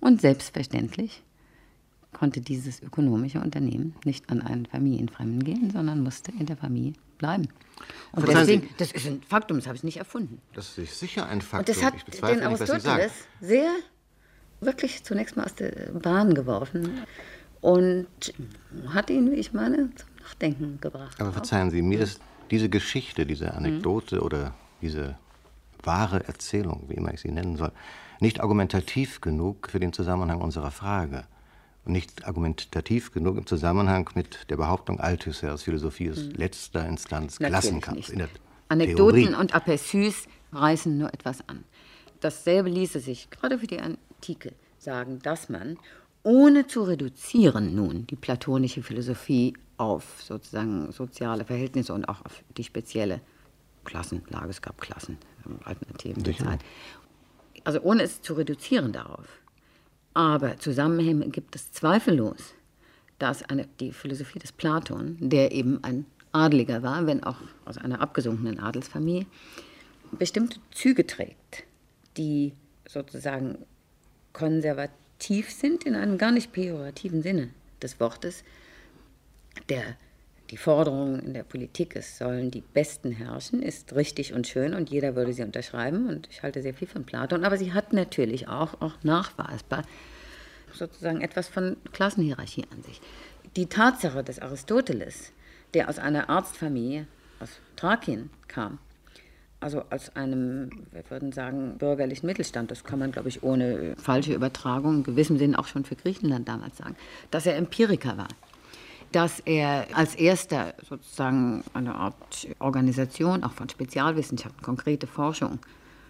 Und 0.00 0.20
selbstverständlich 0.20 1.22
konnte 2.12 2.40
dieses 2.40 2.80
ökonomische 2.82 3.40
Unternehmen 3.40 3.94
nicht 4.04 4.30
an 4.30 4.40
einen 4.40 4.66
Familienfremden 4.66 5.42
gehen, 5.44 5.70
sondern 5.70 6.02
musste 6.02 6.30
in 6.32 6.46
der 6.46 6.56
Familie 6.56 6.94
bleiben. 7.18 7.48
Und 8.12 8.24
Verzeihen 8.24 8.46
deswegen, 8.46 8.62
Sie- 8.62 8.74
das 8.78 8.92
ist 8.92 9.06
ein 9.06 9.20
Faktum, 9.22 9.58
das 9.58 9.66
habe 9.66 9.76
ich 9.76 9.82
nicht 9.84 9.96
erfunden. 9.98 10.40
Das 10.54 10.78
ist 10.78 10.98
sicher 10.98 11.26
ein 11.28 11.40
Faktum. 11.42 11.58
Und 11.60 11.68
das 11.68 11.84
hat 11.84 11.94
ich 11.96 12.04
bezweifle 12.04 12.40
den 12.40 12.50
nicht. 12.52 12.60
Aristoteles 12.70 13.12
sehr, 13.40 13.70
wirklich 14.60 15.02
zunächst 15.04 15.36
mal 15.36 15.44
aus 15.44 15.54
der 15.56 15.72
Bahn 15.92 16.34
geworfen 16.34 17.00
und 17.60 18.06
hat 18.88 19.10
ihn, 19.10 19.30
wie 19.30 19.36
ich 19.36 19.52
meine, 19.52 19.90
zum 19.96 20.08
Nachdenken 20.22 20.78
gebracht. 20.80 21.20
Aber 21.20 21.32
verzeihen 21.32 21.70
Sie, 21.70 21.82
mir 21.82 22.00
ist 22.00 22.20
diese 22.50 22.68
Geschichte, 22.68 23.26
diese 23.26 23.52
Anekdote 23.54 24.20
oder 24.22 24.54
diese 24.82 25.16
wahre 25.82 26.26
Erzählung, 26.26 26.84
wie 26.88 26.94
immer 26.94 27.12
ich 27.14 27.20
sie 27.20 27.30
nennen 27.30 27.56
soll, 27.56 27.72
nicht 28.20 28.40
argumentativ 28.40 29.20
genug 29.20 29.70
für 29.70 29.80
den 29.80 29.92
Zusammenhang 29.92 30.40
unserer 30.40 30.70
Frage. 30.70 31.24
Und 31.84 31.92
nicht 31.92 32.26
argumentativ 32.26 33.12
genug 33.12 33.36
im 33.36 33.46
Zusammenhang 33.46 34.10
mit 34.14 34.50
der 34.50 34.56
Behauptung 34.56 34.98
Althusser's 34.98 35.62
Philosophie 35.62 36.06
ist 36.06 36.36
letzter 36.36 36.86
Instanz 36.86 37.38
Natürlich 37.38 37.60
Klassenkampf. 37.60 38.08
In 38.08 38.26
Anekdoten 38.68 39.20
Theorie. 39.20 39.34
und 39.34 39.54
Aperçus 39.54 40.26
reißen 40.52 40.98
nur 40.98 41.14
etwas 41.14 41.48
an. 41.48 41.62
Dasselbe 42.20 42.70
ließe 42.70 42.98
sich 42.98 43.30
gerade 43.30 43.58
für 43.58 43.68
die 43.68 43.78
Antike 43.78 44.52
sagen, 44.78 45.20
dass 45.22 45.48
man, 45.48 45.78
ohne 46.24 46.66
zu 46.66 46.82
reduzieren 46.82 47.76
nun 47.76 48.06
die 48.08 48.16
platonische 48.16 48.82
Philosophie 48.82 49.54
auf 49.76 50.20
sozusagen 50.22 50.90
soziale 50.90 51.44
Verhältnisse 51.44 51.94
und 51.94 52.08
auch 52.08 52.24
auf 52.24 52.42
die 52.56 52.64
spezielle 52.64 53.20
Klassenlage, 53.86 54.50
es 54.50 54.60
gab 54.60 54.80
Klassen 54.80 55.16
im 55.44 55.58
alten 55.64 55.86
Athen 55.94 56.22
der 56.22 56.36
Zeit, 56.36 56.60
also 57.64 57.80
ohne 57.80 58.02
es 58.02 58.20
zu 58.20 58.34
reduzieren 58.34 58.92
darauf, 58.92 59.26
aber 60.12 60.58
Zusammenhänge 60.58 61.28
gibt 61.30 61.56
es 61.56 61.72
zweifellos, 61.72 62.54
dass 63.18 63.42
eine, 63.42 63.66
die 63.80 63.92
Philosophie 63.92 64.38
des 64.38 64.52
Platon, 64.52 65.16
der 65.20 65.52
eben 65.52 65.82
ein 65.82 66.06
Adeliger 66.32 66.82
war, 66.82 67.06
wenn 67.06 67.24
auch 67.24 67.38
aus 67.64 67.78
einer 67.78 68.00
abgesunkenen 68.00 68.60
Adelsfamilie, 68.60 69.26
bestimmte 70.12 70.58
Züge 70.70 71.06
trägt, 71.06 71.64
die 72.16 72.52
sozusagen 72.86 73.58
konservativ 74.32 75.50
sind 75.50 75.84
in 75.84 75.94
einem 75.94 76.18
gar 76.18 76.30
nicht 76.30 76.52
pejorativen 76.52 77.22
Sinne 77.22 77.50
des 77.82 77.98
Wortes. 78.00 78.44
Der, 79.68 79.96
die 80.50 80.56
Forderung 80.56 81.18
in 81.20 81.34
der 81.34 81.42
Politik, 81.42 81.96
es 81.96 82.18
sollen 82.18 82.50
die 82.50 82.60
Besten 82.60 83.12
herrschen, 83.12 83.62
ist 83.62 83.94
richtig 83.94 84.32
und 84.32 84.46
schön 84.46 84.74
und 84.74 84.90
jeder 84.90 85.16
würde 85.16 85.32
sie 85.32 85.42
unterschreiben 85.42 86.08
und 86.08 86.28
ich 86.30 86.42
halte 86.42 86.62
sehr 86.62 86.74
viel 86.74 86.88
von 86.88 87.04
Platon, 87.04 87.44
aber 87.44 87.56
sie 87.56 87.72
hat 87.72 87.92
natürlich 87.92 88.48
auch, 88.48 88.80
auch 88.80 88.94
nachweisbar 89.02 89.82
sozusagen 90.72 91.20
etwas 91.20 91.48
von 91.48 91.76
Klassenhierarchie 91.92 92.64
an 92.72 92.82
sich. 92.82 93.00
Die 93.56 93.66
Tatsache 93.66 94.22
des 94.22 94.40
Aristoteles, 94.40 95.32
der 95.74 95.88
aus 95.88 95.98
einer 95.98 96.28
Arztfamilie 96.28 97.06
aus 97.40 97.50
Thrakien 97.76 98.30
kam, 98.48 98.78
also 99.58 99.82
aus 99.90 100.14
einem, 100.14 100.70
wir 100.92 101.02
würden 101.08 101.32
sagen, 101.32 101.78
bürgerlichen 101.78 102.26
Mittelstand, 102.26 102.70
das 102.70 102.84
kann 102.84 102.98
man, 102.98 103.10
glaube 103.10 103.28
ich, 103.28 103.42
ohne 103.42 103.94
falsche 103.96 104.34
Übertragung 104.34 104.96
in 104.96 105.02
gewissem 105.02 105.38
Sinn 105.38 105.56
auch 105.56 105.66
schon 105.66 105.84
für 105.84 105.96
Griechenland 105.96 106.46
damals 106.46 106.76
sagen, 106.76 106.94
dass 107.30 107.46
er 107.46 107.56
Empiriker 107.56 108.18
war, 108.18 108.28
dass 109.12 109.40
er 109.40 109.86
als 109.92 110.14
erster 110.14 110.74
sozusagen 110.88 111.64
eine 111.74 111.94
Art 111.94 112.48
Organisation 112.58 113.44
auch 113.44 113.52
von 113.52 113.68
Spezialwissenschaften, 113.68 114.62
konkrete 114.62 115.06
Forschung 115.06 115.58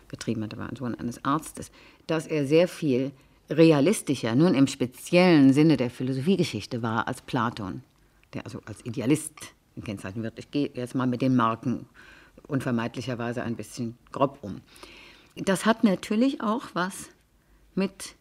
getrieben 0.09 0.43
hat, 0.45 0.53
er 0.53 0.59
war 0.59 0.69
ein 0.69 0.77
Sohn 0.77 0.95
eines 0.95 1.25
Arztes, 1.25 1.71
dass 2.07 2.27
er 2.27 2.47
sehr 2.47 2.69
viel 2.69 3.13
realistischer, 3.51 4.35
nun 4.35 4.55
im 4.55 4.67
speziellen 4.67 5.53
Sinne 5.53 5.77
der 5.77 5.91
Philosophiegeschichte 5.91 6.83
war 6.83 7.07
als 7.07 7.23
Platon, 7.23 7.83
der 8.35 8.45
also 8.45 8.61
als 8.67 8.85
Idealist 8.85 9.35
gekennzeichnet 9.75 10.25
wird. 10.25 10.39
Ich 10.39 10.51
gehe 10.51 10.71
jetzt 10.75 10.95
mal 10.95 11.07
mit 11.07 11.23
den 11.23 11.37
Marken 11.37 11.87
unvermeidlicherweise 12.49 13.43
ein 13.43 13.57
bisschen 13.57 13.97
grob 14.13 14.39
um. 14.43 14.61
Das 15.37 15.67
hat 15.67 15.85
natürlich 15.85 16.41
auch 16.41 16.65
was 16.75 17.09
mit 17.75 18.15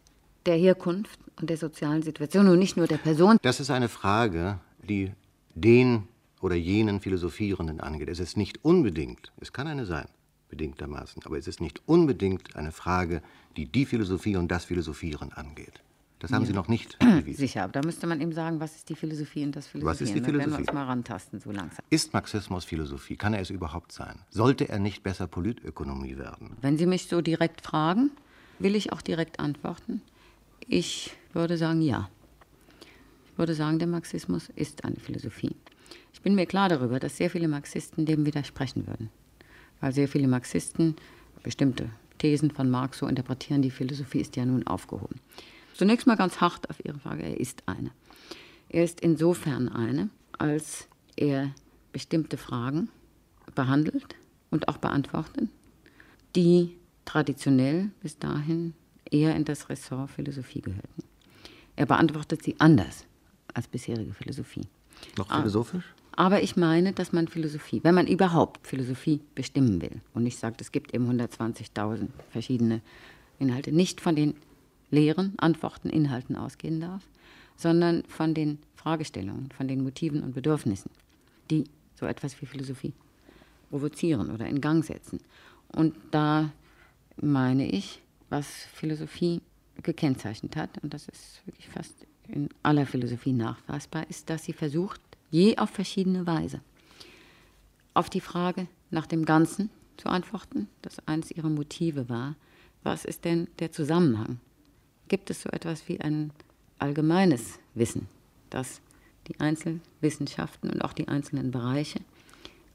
der 0.44 0.56
Herkunft 0.56 1.18
und 1.40 1.50
der 1.50 1.56
sozialen 1.56 2.02
Situation 2.02 2.48
und 2.48 2.58
nicht 2.58 2.76
nur 2.76 2.86
der 2.86 2.98
Person. 2.98 3.38
Das 3.42 3.60
ist 3.60 3.70
eine 3.70 3.88
Frage, 3.88 4.60
die 4.86 5.12
den 5.54 6.08
oder 6.40 6.54
jenen 6.54 7.00
Philosophierenden 7.00 7.80
angeht. 7.80 8.08
Es 8.08 8.20
ist 8.20 8.36
nicht 8.36 8.64
unbedingt, 8.64 9.32
es 9.40 9.52
kann 9.52 9.66
eine 9.66 9.86
sein, 9.86 10.06
bedingtermaßen, 10.48 11.22
aber 11.24 11.38
es 11.38 11.48
ist 11.48 11.60
nicht 11.60 11.80
unbedingt 11.86 12.56
eine 12.56 12.72
Frage, 12.72 13.22
die 13.56 13.66
die 13.66 13.86
Philosophie 13.86 14.36
und 14.36 14.48
das 14.48 14.64
Philosophieren 14.66 15.32
angeht. 15.32 15.82
Das 16.18 16.32
haben 16.32 16.46
Sie 16.46 16.52
noch 16.54 16.68
nicht 16.68 16.98
bewiesen. 16.98 17.38
Sicher, 17.38 17.64
aber 17.64 17.72
da 17.72 17.82
müsste 17.82 18.06
man 18.06 18.20
eben 18.22 18.32
sagen, 18.32 18.58
was 18.58 18.74
ist 18.76 18.88
die 18.88 18.94
Philosophie 18.94 19.44
und 19.44 19.54
das 19.54 19.66
Philosophie. 19.66 19.90
Was 19.90 20.00
ist 20.00 20.14
die 20.14 20.20
Da 20.20 20.26
werden 20.26 20.36
wir 20.36 20.42
Philosophie? 20.44 20.62
uns 20.68 20.72
mal 20.72 20.84
rantasten, 20.84 21.40
so 21.40 21.50
langsam. 21.52 21.84
Ist 21.90 22.14
Marxismus 22.14 22.64
Philosophie? 22.64 23.16
Kann 23.16 23.34
er 23.34 23.40
es 23.42 23.50
überhaupt 23.50 23.92
sein? 23.92 24.20
Sollte 24.30 24.68
er 24.68 24.78
nicht 24.78 25.02
besser 25.02 25.26
Politökonomie 25.26 26.16
werden? 26.16 26.56
Wenn 26.62 26.78
Sie 26.78 26.86
mich 26.86 27.08
so 27.08 27.20
direkt 27.20 27.60
fragen, 27.60 28.10
will 28.58 28.74
ich 28.76 28.92
auch 28.92 29.02
direkt 29.02 29.40
antworten. 29.40 30.00
Ich 30.66 31.14
würde 31.34 31.58
sagen, 31.58 31.82
ja. 31.82 32.08
Würde 33.36 33.54
sagen, 33.54 33.78
der 33.78 33.88
Marxismus 33.88 34.48
ist 34.54 34.84
eine 34.84 34.96
Philosophie. 34.96 35.54
Ich 36.12 36.22
bin 36.22 36.34
mir 36.34 36.46
klar 36.46 36.68
darüber, 36.68 36.98
dass 36.98 37.16
sehr 37.16 37.30
viele 37.30 37.48
Marxisten 37.48 38.06
dem 38.06 38.24
widersprechen 38.24 38.86
würden. 38.86 39.10
Weil 39.80 39.92
sehr 39.92 40.08
viele 40.08 40.26
Marxisten 40.26 40.96
bestimmte 41.42 41.90
Thesen 42.18 42.50
von 42.50 42.70
Marx 42.70 42.98
so 42.98 43.06
interpretieren, 43.06 43.60
die 43.60 43.70
Philosophie 43.70 44.20
ist 44.20 44.36
ja 44.36 44.46
nun 44.46 44.66
aufgehoben. 44.66 45.20
Zunächst 45.74 46.06
mal 46.06 46.16
ganz 46.16 46.40
hart 46.40 46.70
auf 46.70 46.82
Ihre 46.84 46.98
Frage, 46.98 47.24
er 47.24 47.38
ist 47.38 47.62
eine. 47.66 47.90
Er 48.70 48.82
ist 48.82 49.00
insofern 49.00 49.68
eine, 49.68 50.08
als 50.38 50.88
er 51.16 51.52
bestimmte 51.92 52.38
Fragen 52.38 52.88
behandelt 53.54 54.16
und 54.50 54.68
auch 54.68 54.78
beantwortet, 54.78 55.48
die 56.34 56.76
traditionell 57.04 57.90
bis 58.00 58.18
dahin 58.18 58.72
eher 59.10 59.36
in 59.36 59.44
das 59.44 59.68
Ressort 59.68 60.10
Philosophie 60.10 60.62
gehörten. 60.62 61.04
Er 61.76 61.86
beantwortet 61.86 62.42
sie 62.42 62.56
anders 62.58 63.04
als 63.56 63.66
bisherige 63.68 64.12
Philosophie. 64.12 64.66
Noch 65.16 65.28
philosophisch? 65.28 65.94
Aber 66.12 66.42
ich 66.42 66.56
meine, 66.56 66.92
dass 66.92 67.12
man 67.12 67.28
Philosophie, 67.28 67.80
wenn 67.82 67.94
man 67.94 68.06
überhaupt 68.06 68.66
Philosophie 68.66 69.20
bestimmen 69.34 69.80
will, 69.82 70.00
und 70.14 70.26
ich 70.26 70.38
sage, 70.38 70.56
es 70.60 70.72
gibt 70.72 70.94
eben 70.94 71.10
120.000 71.10 72.08
verschiedene 72.30 72.80
Inhalte, 73.38 73.72
nicht 73.72 74.00
von 74.00 74.16
den 74.16 74.34
Lehren, 74.90 75.34
Antworten, 75.38 75.90
Inhalten 75.90 76.36
ausgehen 76.36 76.80
darf, 76.80 77.02
sondern 77.56 78.04
von 78.04 78.34
den 78.34 78.58
Fragestellungen, 78.76 79.50
von 79.50 79.68
den 79.68 79.82
Motiven 79.82 80.22
und 80.22 80.34
Bedürfnissen, 80.34 80.90
die 81.50 81.64
so 81.94 82.06
etwas 82.06 82.40
wie 82.40 82.46
Philosophie 82.46 82.92
provozieren 83.70 84.30
oder 84.30 84.46
in 84.46 84.60
Gang 84.60 84.84
setzen. 84.84 85.18
Und 85.68 85.94
da 86.10 86.50
meine 87.20 87.68
ich, 87.70 88.00
was 88.30 88.46
Philosophie 88.72 89.42
gekennzeichnet 89.82 90.56
hat, 90.56 90.82
und 90.82 90.94
das 90.94 91.08
ist 91.08 91.42
wirklich 91.46 91.68
fast 91.68 92.06
in 92.28 92.48
aller 92.62 92.86
Philosophie 92.86 93.32
nachweisbar, 93.32 94.08
ist, 94.08 94.30
dass 94.30 94.44
sie 94.44 94.52
versucht, 94.52 95.00
je 95.30 95.56
auf 95.58 95.70
verschiedene 95.70 96.26
Weise, 96.26 96.60
auf 97.94 98.10
die 98.10 98.20
Frage 98.20 98.66
nach 98.90 99.06
dem 99.06 99.24
Ganzen 99.24 99.70
zu 99.96 100.08
antworten, 100.08 100.68
das 100.82 101.06
eines 101.06 101.30
ihrer 101.30 101.48
Motive 101.48 102.08
war, 102.08 102.36
was 102.82 103.04
ist 103.04 103.24
denn 103.24 103.48
der 103.58 103.72
Zusammenhang? 103.72 104.38
Gibt 105.08 105.30
es 105.30 105.42
so 105.42 105.48
etwas 105.50 105.88
wie 105.88 106.00
ein 106.00 106.30
allgemeines 106.78 107.58
Wissen, 107.74 108.06
das 108.50 108.80
die 109.28 109.40
Einzelwissenschaften 109.40 110.70
und 110.70 110.82
auch 110.82 110.92
die 110.92 111.08
einzelnen 111.08 111.50
Bereiche 111.50 112.00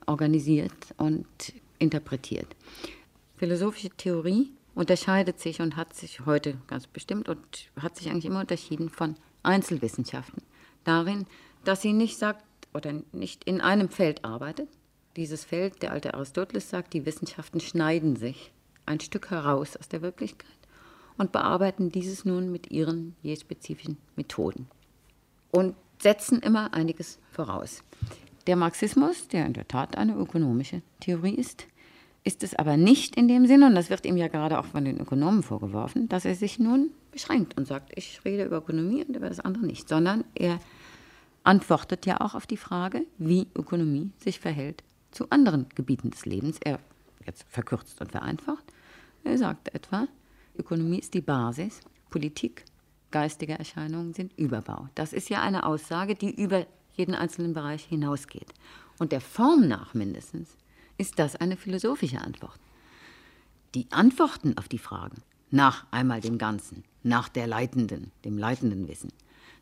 organisiert 0.05 0.74
und 0.98 1.25
interpretiert? 1.79 2.48
Philosophische 3.38 3.89
Theorie 3.89 4.51
unterscheidet 4.75 5.39
sich 5.39 5.62
und 5.62 5.75
hat 5.75 5.96
sich 5.96 6.25
heute 6.25 6.58
ganz 6.67 6.88
bestimmt 6.88 7.29
und 7.29 7.39
hat 7.79 7.96
sich 7.98 8.10
eigentlich 8.10 8.25
immer 8.25 8.41
unterschieden 8.41 8.89
von 8.89 9.15
Einzelwissenschaften 9.43 10.43
darin, 10.83 11.25
dass 11.63 11.81
sie 11.81 11.93
nicht 11.93 12.17
sagt 12.17 12.43
oder 12.74 12.93
nicht 13.12 13.43
in 13.43 13.62
einem 13.62 13.89
Feld 13.89 14.25
arbeitet. 14.25 14.69
Dieses 15.15 15.43
Feld, 15.43 15.81
der 15.81 15.91
alte 15.91 16.13
Aristoteles 16.13 16.69
sagt, 16.69 16.93
die 16.93 17.05
Wissenschaften 17.05 17.60
schneiden 17.60 18.15
sich 18.15 18.51
ein 18.86 19.00
Stück 19.00 19.29
heraus 19.29 19.75
aus 19.75 19.89
der 19.89 20.01
Wirklichkeit 20.01 20.50
und 21.17 21.31
bearbeiten 21.31 21.91
dieses 21.91 22.25
nun 22.25 22.51
mit 22.51 22.71
ihren 22.71 23.15
je 23.21 23.36
spezifischen 23.36 23.98
Methoden 24.15 24.67
und 25.51 25.75
setzen 26.01 26.39
immer 26.39 26.74
einiges 26.74 27.19
voraus. 27.31 27.83
Der 28.48 28.55
Marxismus, 28.55 29.27
der 29.27 29.45
in 29.45 29.53
der 29.53 29.67
Tat 29.67 29.98
eine 29.98 30.15
ökonomische 30.15 30.81
Theorie 31.00 31.36
ist, 31.36 31.67
ist 32.24 32.43
es 32.43 32.55
aber 32.55 32.77
nicht 32.77 33.15
in 33.15 33.27
dem 33.27 33.45
Sinne, 33.45 33.67
und 33.67 33.75
das 33.75 33.89
wird 33.89 34.05
ihm 34.05 34.17
ja 34.17 34.27
gerade 34.27 34.60
auch 34.60 34.65
von 34.65 34.86
den 34.86 35.00
Ökonomen 35.00 35.43
vorgeworfen, 35.43 36.07
dass 36.10 36.25
er 36.25 36.36
sich 36.36 36.60
nun 36.60 36.91
beschränkt 37.12 37.58
und 37.58 37.68
sagt, 37.68 37.91
ich 37.96 38.24
rede 38.25 38.46
über 38.46 38.58
Ökonomie 38.58 39.03
und 39.03 39.15
über 39.15 39.30
das 39.30 39.39
andere 39.39 39.65
nicht, 39.65 39.88
sondern 39.89 40.24
er 40.36 40.60
antwortet 41.44 42.06
ja 42.06 42.22
auch 42.22 42.36
auf 42.36 42.48
die 42.48 42.58
Frage, 42.58 43.06
wie 43.18 43.48
Ökonomie 43.56 44.12
sich 44.18 44.39
verhält 44.39 44.84
zu 45.12 45.30
anderen 45.30 45.68
Gebieten 45.75 46.12
des 46.12 46.25
Lebens. 46.25 46.58
Er 46.63 46.80
jetzt 47.25 47.46
verkürzt 47.50 48.01
und 48.01 48.12
vereinfacht. 48.12 48.63
Er 49.24 49.38
sagt 49.38 49.74
etwa, 49.74 50.08
Ökonomie 50.58 51.00
ist 51.00 51.13
die 51.13 51.22
Basis, 51.22 51.82
Politik 52.10 52.65
geistige 53.12 53.58
Erscheinungen 53.60 54.13
sind 54.13 54.38
Überbau. 54.38 54.88
Das 54.96 55.13
ist 55.13 55.30
ja 55.30 55.41
eine 55.41 55.65
Aussage, 55.65 56.15
die 56.15 56.34
über 56.34 56.65
jeden 56.94 57.13
einzelnen 57.13 57.53
Bereich 57.53 57.84
hinausgeht. 57.84 58.53
Und 59.00 59.12
der 59.12 59.22
Form 59.22 59.68
nach 59.68 59.94
mindestens 59.94 60.56
ist 60.98 61.20
das 61.20 61.36
eine 61.36 61.58
philosophische 61.58 62.22
Antwort. 62.22 62.60
Die 63.75 63.88
Antworten 63.91 64.58
auf 64.58 64.68
die 64.68 64.77
Fragen 64.77 65.22
nach 65.50 65.86
einmal 65.91 66.22
dem 66.22 66.38
Ganzen, 66.38 66.84
nach 67.03 67.29
der 67.29 67.48
leitenden, 67.48 68.12
dem 68.25 68.38
leitenden 68.38 68.88
Wissen, 68.88 69.12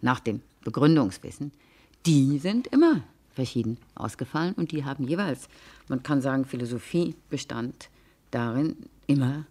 nach 0.01 0.19
dem 0.19 0.41
Begründungswissen, 0.63 1.51
die 2.05 2.39
sind 2.39 2.67
immer 2.67 3.03
verschieden 3.31 3.77
ausgefallen 3.95 4.53
und 4.55 4.71
die 4.71 4.83
haben 4.83 5.07
jeweils, 5.07 5.47
man 5.87 6.03
kann 6.03 6.21
sagen, 6.21 6.45
Philosophie 6.45 7.15
bestand 7.29 7.89
darin, 8.31 8.75
immer 9.07 9.45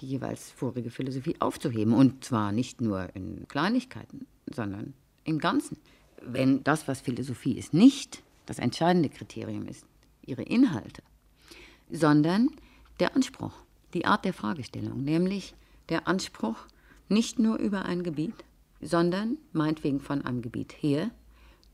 die 0.00 0.06
jeweils 0.06 0.50
vorige 0.50 0.90
Philosophie 0.90 1.36
aufzuheben. 1.40 1.94
Und 1.94 2.24
zwar 2.24 2.52
nicht 2.52 2.80
nur 2.80 3.14
in 3.14 3.46
Kleinigkeiten, 3.48 4.26
sondern 4.52 4.94
im 5.24 5.38
Ganzen. 5.38 5.76
Wenn 6.22 6.64
das, 6.64 6.88
was 6.88 7.00
Philosophie 7.00 7.52
ist, 7.52 7.74
nicht 7.74 8.22
das 8.46 8.58
entscheidende 8.58 9.08
Kriterium 9.08 9.66
ist, 9.66 9.84
ihre 10.24 10.42
Inhalte, 10.42 11.02
sondern 11.90 12.50
der 13.00 13.14
Anspruch, 13.14 13.52
die 13.94 14.04
Art 14.04 14.24
der 14.24 14.34
Fragestellung, 14.34 15.04
nämlich 15.04 15.54
der 15.88 16.08
Anspruch 16.08 16.56
nicht 17.08 17.38
nur 17.38 17.58
über 17.58 17.84
ein 17.84 18.02
Gebiet, 18.02 18.34
sondern 18.80 19.38
meinetwegen 19.52 20.00
von 20.00 20.24
einem 20.24 20.42
Gebiet 20.42 20.72
her 20.80 21.10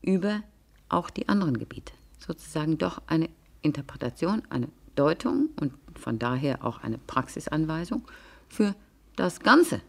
über 0.01 0.43
auch 0.89 1.09
die 1.09 1.27
anderen 1.29 1.57
Gebiete. 1.57 1.93
Sozusagen 2.19 2.77
doch 2.77 3.01
eine 3.07 3.29
Interpretation, 3.61 4.43
eine 4.49 4.69
Deutung 4.95 5.49
und 5.59 5.73
von 5.95 6.19
daher 6.19 6.63
auch 6.63 6.83
eine 6.83 6.97
Praxisanweisung 6.97 8.03
für 8.47 8.75
das 9.15 9.39
Ganze 9.39 9.81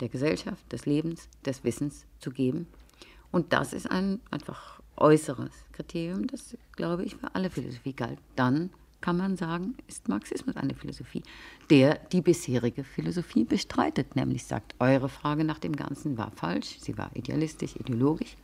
der 0.00 0.08
Gesellschaft, 0.08 0.70
des 0.72 0.86
Lebens, 0.86 1.28
des 1.44 1.64
Wissens 1.64 2.06
zu 2.18 2.30
geben. 2.30 2.66
Und 3.30 3.52
das 3.52 3.72
ist 3.72 3.90
ein 3.90 4.20
einfach 4.30 4.80
äußeres 4.96 5.52
Kriterium, 5.72 6.26
das, 6.26 6.56
glaube 6.72 7.04
ich, 7.04 7.16
für 7.16 7.34
alle 7.34 7.50
Philosophie 7.50 7.94
galt. 7.94 8.18
Dann 8.36 8.70
kann 9.02 9.18
man 9.18 9.36
sagen, 9.36 9.74
ist 9.86 10.08
Marxismus 10.08 10.56
eine 10.56 10.74
Philosophie, 10.74 11.22
der 11.68 11.96
die 11.96 12.22
bisherige 12.22 12.84
Philosophie 12.84 13.44
bestreitet, 13.44 14.16
nämlich 14.16 14.44
sagt, 14.44 14.74
eure 14.78 15.10
Frage 15.10 15.44
nach 15.44 15.58
dem 15.58 15.76
Ganzen 15.76 16.16
war 16.16 16.30
falsch, 16.30 16.78
sie 16.80 16.96
war 16.96 17.10
idealistisch, 17.14 17.76
ideologisch. 17.76 18.36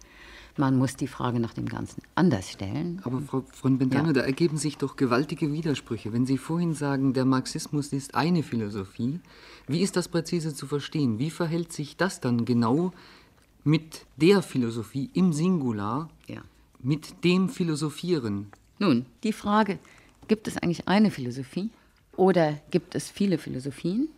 Man 0.58 0.76
muss 0.76 0.96
die 0.96 1.06
Frage 1.06 1.38
nach 1.38 1.54
dem 1.54 1.66
Ganzen 1.66 2.02
anders 2.16 2.50
stellen. 2.50 3.00
Aber 3.04 3.20
Frau 3.20 3.44
von 3.52 3.78
Bentano, 3.78 4.08
ja. 4.08 4.12
da 4.12 4.20
ergeben 4.22 4.56
sich 4.56 4.76
doch 4.76 4.96
gewaltige 4.96 5.52
Widersprüche. 5.52 6.12
Wenn 6.12 6.26
Sie 6.26 6.36
vorhin 6.36 6.74
sagen, 6.74 7.12
der 7.12 7.24
Marxismus 7.24 7.92
ist 7.92 8.16
eine 8.16 8.42
Philosophie, 8.42 9.20
wie 9.68 9.82
ist 9.82 9.94
das 9.94 10.08
präzise 10.08 10.52
zu 10.52 10.66
verstehen? 10.66 11.20
Wie 11.20 11.30
verhält 11.30 11.72
sich 11.72 11.96
das 11.96 12.20
dann 12.20 12.44
genau 12.44 12.92
mit 13.62 14.04
der 14.16 14.42
Philosophie 14.42 15.10
im 15.14 15.32
Singular, 15.32 16.10
ja. 16.26 16.42
mit 16.80 17.22
dem 17.22 17.48
Philosophieren? 17.48 18.48
Nun, 18.80 19.06
die 19.22 19.32
Frage, 19.32 19.78
gibt 20.28 20.46
es 20.46 20.56
eigentlich 20.58 20.86
eine 20.86 21.10
Philosophie 21.10 21.70
oder 22.16 22.58
gibt 22.70 22.94
es 22.94 23.10
viele 23.10 23.38
Philosophien? 23.38 24.08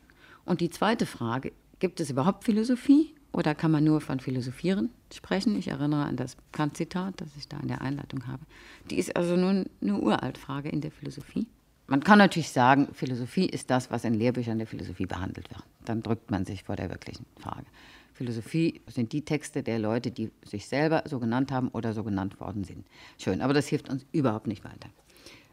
Und 0.45 0.61
die 0.61 0.71
zweite 0.71 1.07
Frage, 1.07 1.52
gibt 1.79 2.00
es 2.00 2.11
überhaupt 2.11 2.45
Philosophie 2.45 3.14
oder 3.33 3.55
kann 3.55 3.71
man 3.71 3.85
nur 3.85 4.00
von 4.00 4.21
Philosophieren 4.21 4.90
sprechen? 5.12 5.57
Ich 5.57 5.69
erinnere 5.69 6.05
an 6.05 6.17
das 6.17 6.37
Kant-Zitat, 6.52 7.21
das 7.21 7.29
ich 7.37 7.49
da 7.49 7.59
in 7.61 7.69
der 7.69 7.81
Einleitung 7.81 8.26
habe. 8.26 8.43
Die 8.90 8.99
ist 8.99 9.17
also 9.17 9.37
nun 9.37 9.67
eine 9.81 9.99
Uraltfrage 9.99 10.69
in 10.69 10.81
der 10.81 10.90
Philosophie. 10.90 11.47
Man 11.87 12.05
kann 12.05 12.19
natürlich 12.19 12.50
sagen, 12.50 12.88
Philosophie 12.93 13.47
ist 13.47 13.71
das, 13.71 13.90
was 13.90 14.05
in 14.05 14.14
Lehrbüchern 14.14 14.59
der 14.59 14.67
Philosophie 14.67 15.07
behandelt 15.07 15.50
wird. 15.50 15.64
Dann 15.85 16.02
drückt 16.02 16.31
man 16.31 16.45
sich 16.45 16.64
vor 16.64 16.76
der 16.76 16.88
wirklichen 16.88 17.26
Frage. 17.38 17.67
Philosophie 18.14 18.81
sind 18.87 19.12
die 19.12 19.25
Texte 19.25 19.62
der 19.62 19.79
Leute, 19.79 20.11
die 20.11 20.31
sich 20.45 20.67
selber 20.69 21.02
so 21.07 21.19
genannt 21.19 21.50
haben 21.50 21.69
oder 21.69 21.93
so 21.93 22.05
genannt 22.05 22.38
worden 22.38 22.64
sind. 22.64 22.87
Schön, 23.19 23.40
aber 23.40 23.55
das 23.55 23.67
hilft 23.67 23.88
uns 23.88 24.07
überhaupt 24.12 24.47
nicht 24.47 24.62
weiter. 24.64 24.88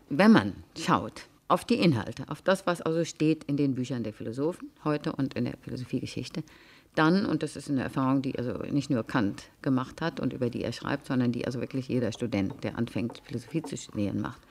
Wenn 0.10 0.32
man 0.32 0.54
schaut 0.78 1.28
auf 1.50 1.66
die 1.66 1.76
Inhalte, 1.76 2.24
auf 2.30 2.42
das, 2.42 2.66
was 2.66 2.82
also 2.82 3.04
steht 3.04 3.44
in 3.44 3.58
den 3.58 3.76
Büchern 3.76 4.04
der 4.04 4.14
Philosophen 4.14 4.70
heute 4.86 5.12
und 5.12 5.34
in 5.34 5.44
der 5.46 5.58
Philosophiegeschichte, 5.62 6.44
dann, 6.96 7.26
und 7.26 7.44
das 7.44 7.58
ist 7.58 7.70
eine 7.70 7.84
Erfahrung, 7.84 8.22
die 8.22 8.38
also 8.40 8.54
nicht 8.72 8.90
nur 8.90 9.04
Kant 9.04 9.44
gemacht 9.62 10.02
hat 10.02 10.22
und 10.22 10.32
über 10.32 10.50
die 10.50 10.64
er 10.64 10.72
schreibt, 10.72 11.08
sondern 11.08 11.34
die 11.34 11.46
also 11.46 11.60
wirklich 11.60 11.90
jeder 11.90 12.14
Student, 12.14 12.64
der 12.64 12.78
anfängt, 12.78 13.22
Philosophie 13.26 13.62
zu 13.62 13.76
studieren, 13.76 14.22
macht, 14.22 14.42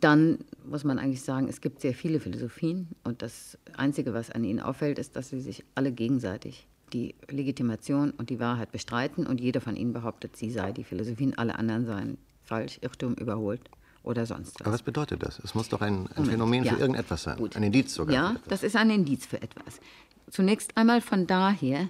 dann 0.00 0.40
muss 0.64 0.84
man 0.84 0.98
eigentlich 0.98 1.22
sagen, 1.22 1.48
es 1.48 1.62
gibt 1.62 1.80
sehr 1.80 1.94
viele 1.94 2.20
Philosophien 2.20 2.88
und 3.04 3.22
das 3.22 3.56
Einzige, 3.74 4.12
was 4.12 4.30
an 4.30 4.44
ihnen 4.44 4.60
auffällt, 4.60 4.98
ist, 4.98 5.16
dass 5.16 5.30
sie 5.30 5.40
sich 5.40 5.64
alle 5.74 5.92
gegenseitig 5.92 6.66
die 6.92 7.14
Legitimation 7.30 8.10
und 8.10 8.28
die 8.28 8.38
Wahrheit 8.38 8.70
bestreiten 8.70 9.26
und 9.26 9.40
jeder 9.40 9.62
von 9.62 9.76
ihnen 9.76 9.94
behauptet, 9.94 10.36
sie 10.36 10.50
sei 10.50 10.72
die 10.72 10.84
Philosophien, 10.84 11.38
alle 11.38 11.58
anderen 11.58 11.86
seien 11.86 12.18
falsch, 12.44 12.78
Irrtum, 12.82 13.14
überholt 13.14 13.70
oder 14.02 14.26
sonst 14.26 14.60
was. 14.60 14.66
Aber 14.66 14.74
was 14.74 14.82
bedeutet 14.82 15.22
das? 15.22 15.38
Es 15.40 15.54
muss 15.54 15.68
doch 15.68 15.80
ein, 15.80 16.08
ein 16.16 16.26
Phänomen 16.26 16.64
ja. 16.64 16.74
für 16.74 16.80
irgendetwas 16.80 17.22
sein, 17.22 17.38
Gut. 17.38 17.56
ein 17.56 17.62
Indiz 17.62 17.94
sogar. 17.94 18.14
Ja, 18.14 18.36
das 18.48 18.62
ist 18.62 18.76
ein 18.76 18.90
Indiz 18.90 19.26
für 19.26 19.40
etwas. 19.40 19.80
Zunächst 20.30 20.76
einmal 20.76 21.00
von 21.00 21.26
daher 21.26 21.88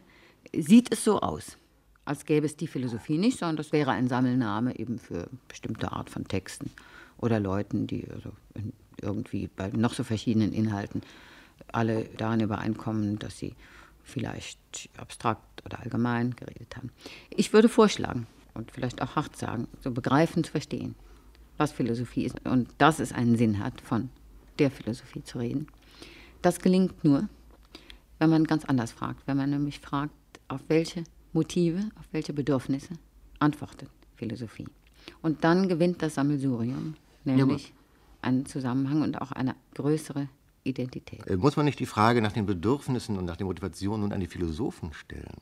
sieht 0.55 0.93
es 0.93 1.05
so 1.05 1.21
aus, 1.21 1.57
als 2.05 2.25
gäbe 2.25 2.47
es 2.47 2.57
die 2.57 2.67
Philosophie 2.67 3.19
nicht, 3.19 3.39
sondern 3.39 3.57
das 3.57 3.73
wäre 3.73 3.93
ein 3.93 4.09
Sammelname 4.09 4.79
eben 4.79 4.99
für 4.99 5.29
bestimmte 5.49 5.93
Art 5.93 6.11
von 6.11 6.27
Texten 6.27 6.71
oder 7.19 7.39
Leuten, 7.41 7.87
die 7.87 8.07
also 8.13 8.33
irgendwie 9.01 9.49
bei 9.49 9.69
noch 9.69 9.95
so 9.95 10.05
verschiedenen 10.05 10.53
Inhalten 10.53 11.03
alle 11.71 12.05
darin 12.17 12.41
übereinkommen, 12.41 13.19
dass 13.19 13.39
sie 13.39 13.55
vielleicht 14.03 14.91
abstrakt 14.97 15.65
oder 15.65 15.81
allgemein 15.81 16.35
geredet 16.35 16.77
haben. 16.77 16.91
Ich 17.31 17.53
würde 17.53 17.69
vorschlagen 17.69 18.27
und 18.55 18.71
vielleicht 18.73 19.01
auch 19.01 19.17
hart 19.17 19.37
sagen, 19.37 19.69
so 19.81 19.91
begreifen 19.93 20.45
zu 20.45 20.51
verstehen, 20.51 20.95
was 21.63 21.71
Philosophie 21.71 22.25
ist 22.25 22.45
und 22.45 22.69
dass 22.79 22.99
es 22.99 23.13
einen 23.13 23.37
Sinn 23.37 23.61
hat, 23.61 23.81
von 23.81 24.11
der 24.59 24.71
Philosophie 24.71 25.23
zu 25.23 25.39
reden. 25.39 25.69
Das 26.43 26.59
gelingt 26.59 27.05
nur, 27.05 27.29
wenn 28.19 28.31
man 28.31 28.45
ganz 28.45 28.65
anders 28.65 28.91
fragt. 28.91 29.27
Wenn 29.27 29.37
man 29.37 29.51
nämlich 29.51 29.79
fragt, 29.79 30.13
auf 30.49 30.61
welche 30.67 31.05
Motive, 31.33 31.79
auf 32.01 32.07
welche 32.11 32.33
Bedürfnisse 32.33 32.95
antwortet 33.39 33.89
Philosophie. 34.17 34.67
Und 35.23 35.45
dann 35.45 35.69
gewinnt 35.69 36.03
das 36.03 36.15
Sammelsurium, 36.17 36.95
nämlich 37.25 37.69
ja, 37.69 37.75
einen 38.23 38.45
Zusammenhang 38.47 39.03
und 39.03 39.21
auch 39.23 39.31
eine 39.31 39.55
größere 39.75 40.29
Identität. 40.65 41.25
Äh, 41.29 41.37
muss 41.37 41.57
man 41.57 41.65
nicht 41.65 41.79
die 41.79 41.87
Frage 41.87 42.23
nach 42.23 42.33
den 42.33 42.47
Bedürfnissen 42.47 43.17
und 43.19 43.25
nach 43.25 43.37
den 43.37 43.47
Motivationen 43.47 44.01
nun 44.01 44.13
an 44.13 44.21
die 44.21 44.27
Philosophen 44.27 44.93
stellen? 44.95 45.39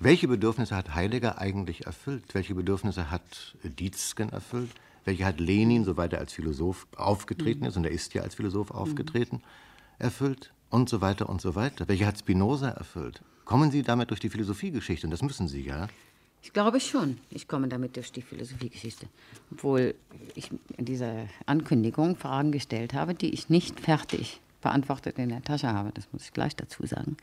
Welche 0.00 0.26
Bedürfnisse 0.26 0.74
hat 0.74 0.96
Heidegger 0.96 1.38
eigentlich 1.38 1.86
erfüllt? 1.86 2.34
Welche 2.34 2.56
Bedürfnisse 2.56 3.12
hat 3.12 3.56
Dietzgen 3.62 4.30
erfüllt? 4.30 4.70
Welche 5.04 5.24
hat 5.24 5.40
Lenin, 5.40 5.84
soweit 5.84 6.12
er 6.12 6.20
als 6.20 6.32
Philosoph 6.32 6.86
aufgetreten 6.96 7.60
mhm. 7.60 7.66
ist, 7.66 7.76
und 7.76 7.84
er 7.84 7.90
ist 7.90 8.14
ja 8.14 8.22
als 8.22 8.34
Philosoph 8.34 8.70
aufgetreten, 8.70 9.36
mhm. 9.36 9.42
erfüllt? 9.98 10.52
und 10.72 10.88
so 10.88 11.00
weiter 11.00 11.28
und 11.28 11.40
so 11.40 11.54
weiter. 11.54 11.86
Welche 11.86 12.06
hat 12.06 12.18
Spinoza 12.18 12.70
erfüllt? 12.70 13.22
Kommen 13.44 13.70
Sie 13.70 13.82
damit 13.82 14.10
durch 14.10 14.20
die 14.20 14.30
Philosophiegeschichte? 14.30 15.06
Und 15.06 15.10
das 15.10 15.22
müssen 15.22 15.46
Sie, 15.46 15.62
ja? 15.62 15.86
Ich 16.42 16.52
glaube 16.52 16.80
schon, 16.80 17.18
ich 17.30 17.46
komme 17.46 17.68
damit 17.68 17.96
durch 17.96 18.10
die 18.10 18.22
Philosophiegeschichte. 18.22 19.06
Obwohl 19.52 19.94
ich 20.34 20.50
in 20.76 20.86
dieser 20.86 21.26
Ankündigung 21.46 22.16
Fragen 22.16 22.50
gestellt 22.50 22.94
habe, 22.94 23.14
die 23.14 23.32
ich 23.32 23.48
nicht 23.48 23.78
fertig 23.78 24.40
beantwortet 24.60 25.18
in 25.18 25.28
der 25.28 25.42
Tasche 25.42 25.68
habe. 25.68 25.92
Das 25.92 26.08
muss 26.12 26.24
ich 26.24 26.32
gleich 26.32 26.56
dazu 26.56 26.86
sagen. 26.86 27.16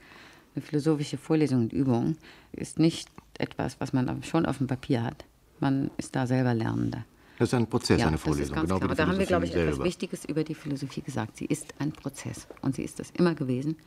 Eine 0.55 0.63
philosophische 0.63 1.17
Vorlesung 1.17 1.61
und 1.61 1.73
Übung 1.73 2.17
ist 2.53 2.79
nicht 2.79 3.09
etwas, 3.37 3.79
was 3.79 3.93
man 3.93 4.23
schon 4.23 4.45
auf 4.45 4.59
dem 4.59 4.67
Papier 4.67 5.03
hat. 5.03 5.25
Man 5.59 5.89
ist 5.97 6.15
da 6.15 6.27
selber 6.27 6.53
Lernender. 6.53 7.03
Das 7.39 7.47
ist 7.47 7.53
ein 7.53 7.67
Prozess, 7.67 8.01
ja, 8.01 8.07
eine 8.07 8.17
Vorlesung. 8.17 8.53
Das 8.53 8.63
ist 8.63 8.69
ganz 8.69 8.81
genau, 8.81 8.93
klar. 8.93 8.95
Da 8.95 9.07
haben 9.07 9.17
wir, 9.17 9.25
glaube 9.25 9.45
ich, 9.45 9.53
selber. 9.53 9.71
etwas 9.71 9.85
Wichtiges 9.85 10.25
über 10.25 10.43
die 10.43 10.55
Philosophie 10.55 11.01
gesagt. 11.01 11.37
Sie 11.37 11.45
ist 11.45 11.73
ein 11.79 11.93
Prozess 11.93 12.47
und 12.61 12.75
sie 12.75 12.83
ist 12.83 12.99
das 12.99 13.11
immer 13.11 13.33
gewesen 13.33 13.77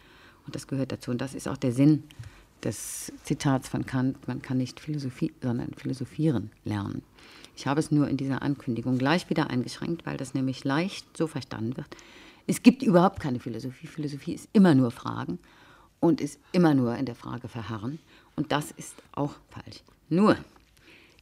und 0.46 0.54
das 0.54 0.66
gehört 0.66 0.90
dazu. 0.90 1.10
Und 1.10 1.20
das 1.20 1.34
ist 1.34 1.46
auch 1.46 1.58
der 1.58 1.72
Sinn 1.72 2.04
des 2.64 3.12
Zitats 3.24 3.68
von 3.68 3.84
Kant, 3.84 4.26
man 4.26 4.40
kann 4.40 4.56
nicht 4.56 4.80
Philosophie, 4.80 5.32
sondern 5.42 5.74
philosophieren 5.76 6.50
lernen. 6.64 7.02
Ich 7.54 7.66
habe 7.66 7.80
es 7.80 7.90
nur 7.90 8.08
in 8.08 8.16
dieser 8.16 8.40
Ankündigung 8.40 8.96
gleich 8.96 9.28
wieder 9.28 9.50
eingeschränkt, 9.50 10.06
weil 10.06 10.16
das 10.16 10.32
nämlich 10.32 10.64
leicht 10.64 11.14
so 11.14 11.26
verstanden 11.26 11.76
wird. 11.76 11.88
Es 12.46 12.62
gibt 12.62 12.82
überhaupt 12.82 13.20
keine 13.20 13.38
Philosophie. 13.38 13.86
Philosophie 13.86 14.32
ist 14.32 14.48
immer 14.54 14.74
nur 14.74 14.90
Fragen 14.90 15.38
und 16.00 16.22
ist 16.22 16.40
immer 16.52 16.72
nur 16.72 16.96
in 16.96 17.04
der 17.04 17.14
Frage 17.14 17.48
verharren. 17.48 17.98
Und 18.34 18.50
das 18.50 18.70
ist 18.70 18.94
auch 19.12 19.34
falsch. 19.50 19.82
Nur, 20.08 20.36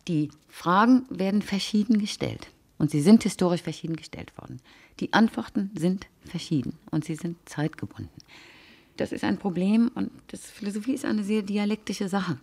die 0.08 0.30
Fragen 0.48 1.04
werden 1.10 1.42
verschieden 1.42 1.98
gestellt 1.98 2.48
und 2.78 2.90
sie 2.90 3.00
sind 3.00 3.22
historisch 3.22 3.62
verschieden 3.62 3.96
gestellt 3.96 4.36
worden. 4.38 4.60
Die 5.00 5.12
Antworten 5.12 5.70
sind 5.74 6.06
verschieden 6.24 6.78
und 6.90 7.04
sie 7.04 7.14
sind 7.14 7.36
zeitgebunden. 7.46 8.10
Das 8.96 9.12
ist 9.12 9.24
ein 9.24 9.38
Problem 9.38 9.90
und 9.94 10.10
das 10.28 10.50
Philosophie 10.50 10.94
ist 10.94 11.04
eine 11.04 11.24
sehr 11.24 11.42
dialektische 11.42 12.08
Sache. 12.08 12.38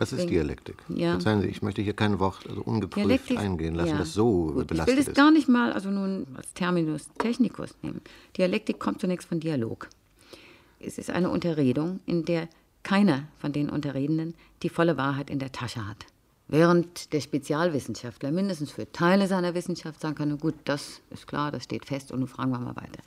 Was 0.00 0.14
ist 0.14 0.30
Dialektik? 0.30 0.76
Ja. 0.88 1.12
Verzeihen 1.12 1.42
Sie, 1.42 1.48
ich 1.48 1.60
möchte 1.60 1.82
hier 1.82 1.92
kein 1.92 2.18
Wort 2.18 2.48
also 2.48 2.62
ungeprüft 2.62 3.04
Dialektik, 3.04 3.38
eingehen 3.38 3.74
lassen, 3.74 3.90
ja. 3.90 3.98
das 3.98 4.14
so 4.14 4.46
Gut, 4.46 4.66
belastet 4.66 4.94
Ich 4.94 4.98
will 4.98 5.04
das 5.04 5.14
gar 5.14 5.30
nicht 5.30 5.46
mal 5.46 5.74
also 5.74 5.90
nun 5.90 6.26
als 6.34 6.54
Terminus 6.54 7.10
technicus 7.18 7.74
nehmen. 7.82 8.00
Dialektik 8.34 8.78
kommt 8.78 9.02
zunächst 9.02 9.28
von 9.28 9.40
Dialog. 9.40 9.90
Es 10.78 10.96
ist 10.96 11.10
eine 11.10 11.28
Unterredung, 11.28 12.00
in 12.06 12.24
der 12.24 12.48
keiner 12.82 13.28
von 13.38 13.52
den 13.52 13.68
Unterredenden 13.68 14.34
die 14.62 14.70
volle 14.70 14.96
Wahrheit 14.96 15.28
in 15.28 15.38
der 15.38 15.52
Tasche 15.52 15.86
hat. 15.86 16.06
Während 16.52 17.12
der 17.12 17.20
Spezialwissenschaftler 17.20 18.32
mindestens 18.32 18.72
für 18.72 18.90
Teile 18.90 19.28
seiner 19.28 19.54
Wissenschaft 19.54 20.00
sagen 20.00 20.16
kann, 20.16 20.36
gut, 20.36 20.56
das 20.64 21.00
ist 21.10 21.28
klar, 21.28 21.52
das 21.52 21.62
steht 21.62 21.84
fest 21.84 22.10
und 22.10 22.18
nun 22.18 22.28
fragen 22.28 22.50
wir 22.50 22.58
mal 22.58 22.74
weiter. 22.74 23.00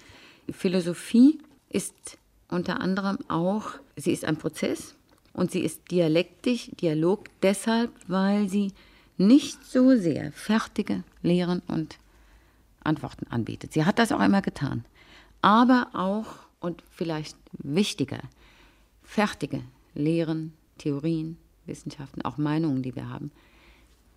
Philosophie 0.50 1.40
ist 1.68 2.18
unter 2.48 2.80
anderem 2.80 3.18
auch, 3.28 3.72
sie 3.98 4.14
ist 4.14 4.24
ein 4.24 4.38
Prozess 4.38 4.96
und 5.34 5.52
sie 5.52 5.60
ist 5.60 5.92
dialektisch, 5.92 6.72
Dialog 6.80 7.26
deshalb, 7.42 7.92
weil 8.08 8.48
sie 8.48 8.72
nicht 9.18 9.62
so 9.66 9.94
sehr 9.98 10.32
fertige 10.32 11.04
Lehren 11.22 11.62
und 11.68 11.98
Antworten 12.82 13.28
anbietet. 13.28 13.74
Sie 13.74 13.84
hat 13.84 14.00
das 14.00 14.14
auch 14.14 14.22
immer 14.22 14.42
getan. 14.42 14.86
Aber 15.42 15.90
auch, 15.92 16.28
und 16.62 16.82
vielleicht 16.90 17.36
wichtiger, 17.52 18.22
fertige 19.04 19.64
Lehren, 19.96 20.54
Theorien, 20.78 21.38
Wissenschaften, 21.65 22.21
auch 22.23 22.38
Meinungen, 22.38 22.82
die 22.82 22.95
wir 22.95 23.10
haben, 23.10 23.32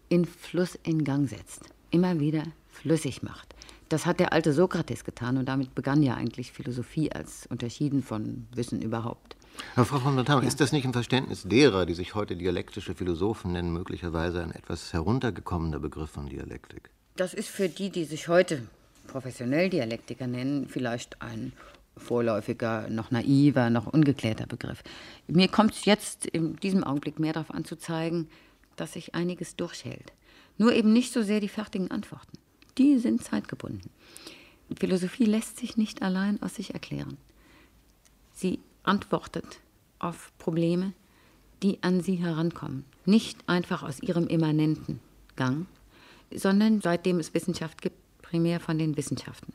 in 0.08 0.24
Fluss 0.24 0.78
in 0.82 1.04
Gang 1.04 1.28
setzt. 1.28 1.62
Immer 1.90 2.20
wieder 2.20 2.42
flüssig 2.68 3.22
macht. 3.22 3.54
Das 3.88 4.04
hat 4.04 4.18
der 4.18 4.32
alte 4.32 4.52
Sokrates 4.52 5.04
getan 5.04 5.36
und 5.36 5.46
damit 5.46 5.74
begann 5.74 6.02
ja 6.02 6.14
eigentlich 6.14 6.52
Philosophie 6.52 7.12
als 7.12 7.46
unterschieden 7.46 8.02
von 8.02 8.46
Wissen 8.52 8.82
überhaupt. 8.82 9.36
Herr 9.74 9.84
Frau 9.84 10.00
von 10.00 10.16
der 10.16 10.24
Tam, 10.24 10.42
ja. 10.42 10.48
ist 10.48 10.60
das 10.60 10.72
nicht 10.72 10.84
im 10.84 10.92
Verständnis 10.92 11.44
derer, 11.44 11.86
die 11.86 11.94
sich 11.94 12.14
heute 12.14 12.36
dialektische 12.36 12.94
Philosophen 12.94 13.52
nennen, 13.52 13.72
möglicherweise 13.72 14.42
ein 14.42 14.50
etwas 14.50 14.92
heruntergekommener 14.92 15.78
Begriff 15.78 16.10
von 16.10 16.28
Dialektik? 16.28 16.90
Das 17.16 17.32
ist 17.32 17.48
für 17.48 17.68
die, 17.68 17.90
die 17.90 18.04
sich 18.04 18.28
heute 18.28 18.62
professionell 19.06 19.70
Dialektiker 19.70 20.26
nennen, 20.26 20.68
vielleicht 20.68 21.22
ein 21.22 21.52
vorläufiger, 21.96 22.88
noch 22.90 23.10
naiver, 23.10 23.70
noch 23.70 23.86
ungeklärter 23.86 24.46
Begriff. 24.46 24.82
Mir 25.26 25.48
kommt 25.48 25.74
es 25.74 25.84
jetzt 25.84 26.26
in 26.26 26.56
diesem 26.56 26.84
Augenblick 26.84 27.18
mehr 27.18 27.32
darauf 27.32 27.50
an 27.50 27.64
zu 27.64 27.76
zeigen, 27.76 28.28
dass 28.76 28.92
sich 28.92 29.14
einiges 29.14 29.56
durchhält. 29.56 30.12
Nur 30.58 30.72
eben 30.72 30.92
nicht 30.92 31.12
so 31.12 31.22
sehr 31.22 31.40
die 31.40 31.48
fertigen 31.48 31.90
Antworten. 31.90 32.38
Die 32.78 32.98
sind 32.98 33.22
zeitgebunden. 33.24 33.90
Philosophie 34.78 35.24
lässt 35.24 35.58
sich 35.58 35.76
nicht 35.76 36.02
allein 36.02 36.42
aus 36.42 36.56
sich 36.56 36.74
erklären. 36.74 37.16
Sie 38.32 38.60
antwortet 38.82 39.60
auf 39.98 40.32
Probleme, 40.38 40.92
die 41.62 41.82
an 41.82 42.02
sie 42.02 42.16
herankommen. 42.16 42.84
Nicht 43.04 43.38
einfach 43.48 43.82
aus 43.82 44.00
ihrem 44.02 44.26
immanenten 44.26 45.00
Gang, 45.36 45.66
sondern 46.34 46.80
seitdem 46.80 47.18
es 47.18 47.32
Wissenschaft 47.34 47.80
gibt, 47.80 47.96
primär 48.22 48.60
von 48.60 48.78
den 48.78 48.96
Wissenschaften, 48.96 49.52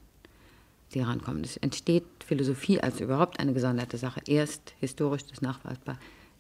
die 0.91 1.01
herankommen. 1.01 1.43
Es 1.43 1.58
entsteht 1.58 2.06
Philosophie 2.25 2.80
als 2.80 2.99
überhaupt 2.99 3.39
eine 3.39 3.54
gesonderte 3.54 3.97
Sache, 3.97 4.21
erst 4.27 4.73
historisch 4.80 5.25
das 5.25 5.41
nachweisbar, 5.41 5.97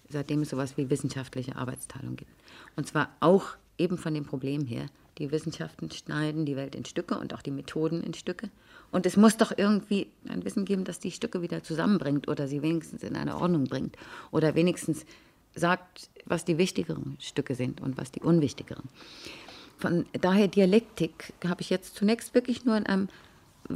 seitdem 0.09 0.41
es 0.41 0.49
sowas 0.49 0.77
wie 0.77 0.89
wissenschaftliche 0.89 1.55
Arbeitsteilung 1.55 2.15
gibt. 2.15 2.31
Und 2.75 2.87
zwar 2.87 3.09
auch 3.19 3.55
eben 3.77 3.97
von 3.97 4.13
dem 4.13 4.25
Problem 4.25 4.65
her, 4.65 4.87
die 5.17 5.31
Wissenschaften 5.31 5.91
schneiden 5.91 6.45
die 6.45 6.55
Welt 6.55 6.75
in 6.75 6.85
Stücke 6.85 7.17
und 7.17 7.33
auch 7.33 7.41
die 7.41 7.51
Methoden 7.51 8.01
in 8.01 8.13
Stücke. 8.13 8.49
Und 8.91 9.05
es 9.05 9.17
muss 9.17 9.37
doch 9.37 9.51
irgendwie 9.55 10.07
ein 10.27 10.43
Wissen 10.45 10.65
geben, 10.65 10.83
das 10.83 10.99
die 10.99 11.11
Stücke 11.11 11.41
wieder 11.41 11.63
zusammenbringt 11.63 12.27
oder 12.27 12.47
sie 12.47 12.61
wenigstens 12.61 13.03
in 13.03 13.15
eine 13.15 13.37
Ordnung 13.37 13.65
bringt 13.65 13.97
oder 14.31 14.55
wenigstens 14.55 15.05
sagt, 15.53 16.09
was 16.25 16.45
die 16.45 16.57
wichtigeren 16.57 17.17
Stücke 17.19 17.55
sind 17.55 17.81
und 17.81 17.97
was 17.97 18.11
die 18.11 18.21
unwichtigeren. 18.21 18.85
Von 19.77 20.05
daher 20.13 20.47
Dialektik 20.47 21.33
habe 21.45 21.61
ich 21.61 21.69
jetzt 21.69 21.95
zunächst 21.95 22.33
wirklich 22.33 22.65
nur 22.65 22.77
in 22.77 22.85
einem 22.85 23.09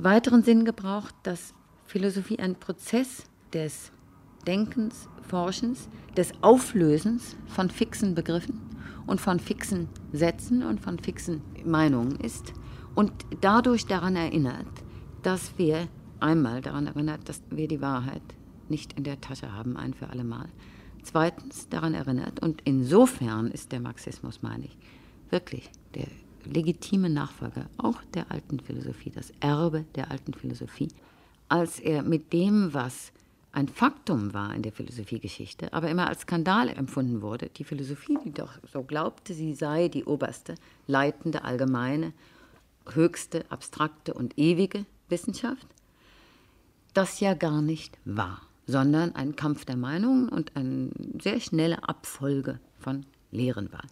weiteren 0.03 0.43
Sinn 0.43 0.65
gebraucht, 0.65 1.15
dass 1.23 1.53
Philosophie 1.85 2.39
ein 2.39 2.55
Prozess 2.55 3.23
des 3.53 3.91
Denkens, 4.47 5.07
Forschens, 5.27 5.89
des 6.15 6.31
Auflösens 6.41 7.35
von 7.47 7.69
fixen 7.69 8.15
Begriffen 8.15 8.61
und 9.07 9.21
von 9.21 9.39
fixen 9.39 9.87
Sätzen 10.11 10.63
und 10.63 10.79
von 10.79 10.99
fixen 10.99 11.41
Meinungen 11.63 12.19
ist 12.19 12.53
und 12.95 13.11
dadurch 13.41 13.85
daran 13.85 14.15
erinnert, 14.15 14.67
dass 15.23 15.57
wir 15.57 15.87
einmal 16.19 16.61
daran 16.61 16.87
erinnert, 16.87 17.27
dass 17.27 17.41
wir 17.49 17.67
die 17.67 17.81
Wahrheit 17.81 18.21
nicht 18.69 18.93
in 18.93 19.03
der 19.03 19.21
Tasche 19.21 19.53
haben, 19.53 19.77
ein 19.77 19.93
für 19.93 20.09
alle 20.09 20.23
Mal. 20.23 20.47
Zweitens 21.03 21.69
daran 21.69 21.93
erinnert, 21.93 22.41
und 22.41 22.61
insofern 22.63 23.51
ist 23.51 23.71
der 23.71 23.79
Marxismus, 23.79 24.41
meine 24.41 24.65
ich, 24.65 24.77
wirklich 25.29 25.69
der 25.93 26.07
legitime 26.45 27.09
Nachfolger 27.09 27.69
auch 27.77 28.01
der 28.13 28.31
alten 28.31 28.59
Philosophie, 28.59 29.11
das 29.11 29.31
Erbe 29.39 29.85
der 29.95 30.11
alten 30.11 30.33
Philosophie, 30.33 30.89
als 31.49 31.79
er 31.79 32.03
mit 32.03 32.33
dem, 32.33 32.73
was 32.73 33.11
ein 33.51 33.69
Faktum 33.69 34.33
war 34.33 34.53
in 34.53 34.63
der 34.63 34.73
Philosophiegeschichte, 34.73 35.71
aber 35.71 35.89
immer 35.89 36.07
als 36.07 36.21
Skandal 36.21 36.69
empfunden 36.69 37.21
wurde. 37.21 37.49
Die 37.55 37.63
Philosophie, 37.63 38.17
die 38.25 38.33
doch 38.33 38.51
so 38.71 38.83
glaubte, 38.83 39.33
sie 39.33 39.53
sei 39.53 39.87
die 39.87 40.03
oberste, 40.03 40.55
leitende, 40.87 41.45
allgemeine, 41.45 42.11
höchste, 42.91 43.45
abstrakte 43.49 44.13
und 44.13 44.37
ewige 44.37 44.85
Wissenschaft, 45.07 45.67
das 46.93 47.21
ja 47.21 47.33
gar 47.33 47.61
nicht 47.61 47.97
war, 48.03 48.41
sondern 48.67 49.15
ein 49.15 49.35
Kampf 49.37 49.63
der 49.63 49.77
Meinungen 49.77 50.27
und 50.27 50.55
eine 50.55 50.89
sehr 51.21 51.39
schnelle 51.39 51.87
Abfolge 51.87 52.59
von 52.79 53.05
Lehren 53.31 53.71
war. 53.71 53.83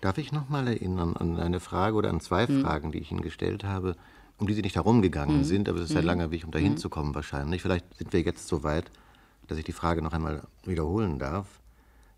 Darf 0.00 0.18
ich 0.18 0.32
noch 0.32 0.48
mal 0.48 0.66
erinnern 0.66 1.16
an 1.16 1.38
eine 1.38 1.60
Frage 1.60 1.96
oder 1.96 2.10
an 2.10 2.20
zwei 2.20 2.46
hm. 2.46 2.62
Fragen, 2.62 2.92
die 2.92 2.98
ich 2.98 3.10
Ihnen 3.10 3.20
gestellt 3.20 3.64
habe, 3.64 3.96
um 4.38 4.46
die 4.46 4.54
Sie 4.54 4.62
nicht 4.62 4.76
herumgegangen 4.76 5.38
hm. 5.38 5.44
sind, 5.44 5.68
aber 5.68 5.78
es 5.78 5.90
ist 5.90 5.96
ein 5.96 6.02
hm. 6.02 6.06
langer 6.06 6.30
Weg, 6.30 6.44
um 6.44 6.50
dahin 6.50 6.72
hm. 6.72 6.76
zu 6.78 6.88
kommen 6.88 7.14
wahrscheinlich. 7.14 7.62
Vielleicht 7.62 7.94
sind 7.96 8.12
wir 8.12 8.22
jetzt 8.22 8.48
so 8.48 8.62
weit, 8.62 8.90
dass 9.48 9.58
ich 9.58 9.64
die 9.64 9.72
Frage 9.72 10.00
noch 10.00 10.12
einmal 10.12 10.42
wiederholen 10.64 11.18
darf. 11.18 11.60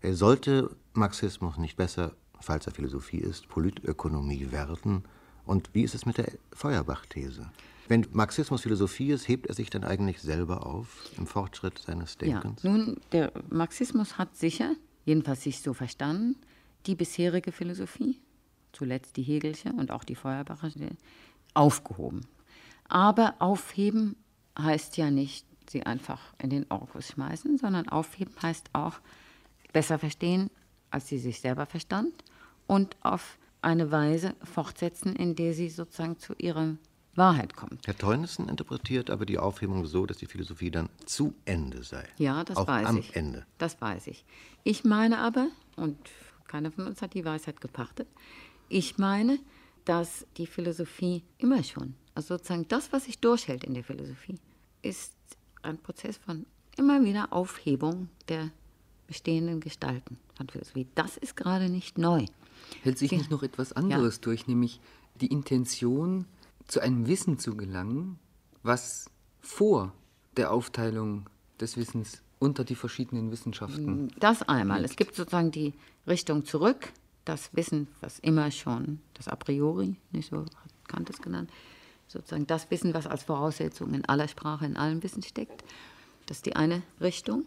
Sollte 0.03 0.75
Marxismus 0.93 1.57
nicht 1.57 1.77
besser, 1.77 2.11
falls 2.39 2.67
er 2.67 2.73
Philosophie 2.73 3.19
ist, 3.19 3.47
Politökonomie 3.47 4.51
werden? 4.51 5.03
Und 5.45 5.69
wie 5.73 5.83
ist 5.83 5.95
es 5.95 6.05
mit 6.05 6.17
der 6.17 6.31
Feuerbach-These? 6.53 7.49
Wenn 7.87 8.07
Marxismus 8.11 8.61
Philosophie 8.61 9.11
ist, 9.11 9.27
hebt 9.27 9.47
er 9.47 9.55
sich 9.55 9.69
dann 9.69 9.83
eigentlich 9.83 10.21
selber 10.21 10.65
auf 10.65 11.09
im 11.17 11.27
Fortschritt 11.27 11.79
seines 11.79 12.17
Denkens? 12.17 12.63
Ja, 12.63 12.69
nun, 12.69 12.97
der 13.11 13.31
Marxismus 13.49 14.17
hat 14.17 14.35
sicher, 14.37 14.75
jedenfalls 15.05 15.43
sich 15.43 15.61
so 15.61 15.73
verstanden, 15.73 16.35
die 16.85 16.95
bisherige 16.95 17.51
Philosophie, 17.51 18.19
zuletzt 18.71 19.17
die 19.17 19.23
Hegelsche 19.23 19.71
und 19.73 19.91
auch 19.91 20.03
die 20.03 20.15
Feuerbachische, 20.15 20.89
aufgehoben. 21.53 22.21
Aber 22.87 23.35
aufheben 23.39 24.15
heißt 24.57 24.97
ja 24.97 25.09
nicht 25.09 25.45
sie 25.69 25.83
einfach 25.83 26.19
in 26.39 26.49
den 26.49 26.65
Orkus 26.69 27.09
schmeißen, 27.09 27.57
sondern 27.57 27.87
aufheben 27.89 28.33
heißt 28.41 28.69
auch 28.73 28.99
besser 29.71 29.97
verstehen, 29.97 30.49
als 30.91 31.07
sie 31.07 31.17
sich 31.17 31.39
selber 31.39 31.65
verstand 31.65 32.13
und 32.67 32.95
auf 33.01 33.37
eine 33.61 33.91
Weise 33.91 34.35
fortsetzen, 34.43 35.15
in 35.15 35.35
der 35.35 35.53
sie 35.53 35.69
sozusagen 35.69 36.19
zu 36.19 36.33
ihrer 36.37 36.75
Wahrheit 37.15 37.55
kommt. 37.55 37.85
Herr 37.85 37.97
Teunissen 37.97 38.49
interpretiert 38.49 39.09
aber 39.09 39.25
die 39.25 39.37
Aufhebung 39.37 39.85
so, 39.85 40.05
dass 40.05 40.17
die 40.17 40.25
Philosophie 40.25 40.71
dann 40.71 40.89
zu 41.05 41.33
Ende 41.45 41.83
sei. 41.83 42.07
Ja, 42.17 42.43
das 42.43 42.57
auch 42.57 42.67
weiß 42.67 42.87
am 42.87 42.97
ich. 42.97 43.15
Ende. 43.15 43.45
Das 43.57 43.79
weiß 43.79 44.07
ich. 44.07 44.25
Ich 44.63 44.83
meine 44.83 45.19
aber, 45.19 45.47
und 45.75 45.97
keiner 46.53 46.71
von 46.71 46.85
uns 46.85 47.01
hat 47.01 47.15
die 47.15 47.25
Weisheit 47.25 47.61
gepachtet, 47.61 48.07
ich 48.69 48.99
meine, 48.99 49.39
dass 49.85 50.27
die 50.37 50.45
Philosophie 50.45 51.23
immer 51.39 51.63
schon, 51.63 51.95
also 52.13 52.35
sozusagen 52.35 52.67
das, 52.67 52.93
was 52.93 53.05
sich 53.05 53.17
durchhält 53.17 53.63
in 53.63 53.73
der 53.73 53.83
Philosophie, 53.83 54.35
ist 54.83 55.15
ein 55.63 55.79
Prozess 55.79 56.17
von 56.17 56.45
immer 56.77 57.03
wieder 57.03 57.33
Aufhebung 57.33 58.07
der 58.27 58.51
bestehenden 59.07 59.61
Gestalten 59.61 60.17
von 60.35 60.47
Philosophie. 60.47 60.85
Das 60.93 61.17
ist 61.17 61.35
gerade 61.35 61.69
nicht 61.69 61.97
neu. 61.97 62.25
Hält 62.83 62.99
sich 62.99 63.11
nicht 63.11 63.31
noch 63.31 63.41
etwas 63.41 63.73
anderes 63.73 64.17
ja. 64.17 64.21
durch, 64.21 64.45
nämlich 64.45 64.79
die 65.19 65.27
Intention, 65.27 66.25
zu 66.67 66.79
einem 66.81 67.07
Wissen 67.07 67.39
zu 67.39 67.57
gelangen, 67.57 68.19
was 68.61 69.09
vor 69.41 69.91
der 70.37 70.51
Aufteilung 70.51 71.29
des 71.59 71.77
Wissens 71.77 72.22
unter 72.43 72.63
die 72.63 72.75
verschiedenen 72.75 73.31
Wissenschaften. 73.31 74.11
Das 74.19 74.41
einmal. 74.43 74.79
Liegt. 74.79 74.91
Es 74.91 74.95
gibt 74.97 75.15
sozusagen 75.15 75.51
die 75.51 75.73
Richtung 76.05 76.45
zurück, 76.45 76.91
das 77.25 77.55
Wissen, 77.55 77.87
was 78.01 78.19
immer 78.19 78.51
schon, 78.51 78.99
das 79.13 79.29
a 79.29 79.35
priori, 79.35 79.95
nicht 80.11 80.29
so 80.29 80.41
hat 80.41 80.49
Kant 80.87 81.09
es 81.09 81.21
genannt, 81.21 81.49
sozusagen 82.07 82.45
das 82.45 82.69
Wissen, 82.69 82.93
was 82.93 83.07
als 83.07 83.23
Voraussetzung 83.23 83.93
in 83.93 84.03
aller 84.05 84.27
Sprache, 84.27 84.65
in 84.65 84.75
allem 84.75 85.01
Wissen 85.01 85.23
steckt. 85.23 85.63
Das 86.25 86.37
ist 86.37 86.45
die 86.45 86.55
eine 86.57 86.83
Richtung. 86.99 87.45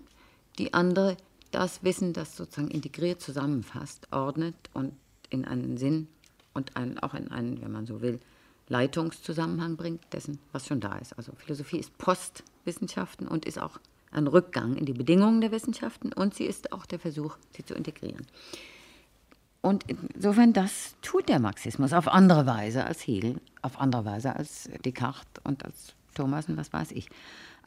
Die 0.58 0.72
andere, 0.72 1.18
das 1.50 1.84
Wissen, 1.84 2.14
das 2.14 2.34
sozusagen 2.34 2.68
integriert 2.68 3.20
zusammenfasst, 3.20 4.10
ordnet 4.12 4.56
und 4.72 4.94
in 5.28 5.44
einen 5.44 5.76
Sinn 5.76 6.08
und 6.54 6.74
einen, 6.76 6.98
auch 6.98 7.12
in 7.12 7.30
einen, 7.30 7.60
wenn 7.60 7.70
man 7.70 7.86
so 7.86 8.00
will, 8.00 8.18
Leitungszusammenhang 8.68 9.76
bringt, 9.76 10.02
dessen, 10.12 10.38
was 10.52 10.66
schon 10.66 10.80
da 10.80 10.96
ist. 10.96 11.12
Also 11.18 11.32
Philosophie 11.36 11.78
ist 11.78 11.96
Postwissenschaften 11.98 13.28
und 13.28 13.44
ist 13.44 13.60
auch 13.60 13.78
ein 14.16 14.26
Rückgang 14.26 14.76
in 14.76 14.86
die 14.86 14.92
Bedingungen 14.92 15.40
der 15.40 15.52
Wissenschaften 15.52 16.12
und 16.12 16.34
sie 16.34 16.44
ist 16.44 16.72
auch 16.72 16.86
der 16.86 16.98
Versuch, 16.98 17.36
sie 17.56 17.64
zu 17.64 17.74
integrieren. 17.74 18.26
Und 19.60 19.84
insofern, 19.88 20.52
das 20.52 20.94
tut 21.02 21.28
der 21.28 21.40
Marxismus 21.40 21.92
auf 21.92 22.08
andere 22.08 22.46
Weise 22.46 22.84
als 22.84 23.06
Hegel, 23.06 23.40
auf 23.62 23.80
andere 23.80 24.04
Weise 24.04 24.36
als 24.36 24.70
Descartes 24.84 25.42
und 25.44 25.64
als 25.64 25.94
Thomas 26.14 26.48
und 26.48 26.56
was 26.56 26.72
weiß 26.72 26.92
ich. 26.92 27.08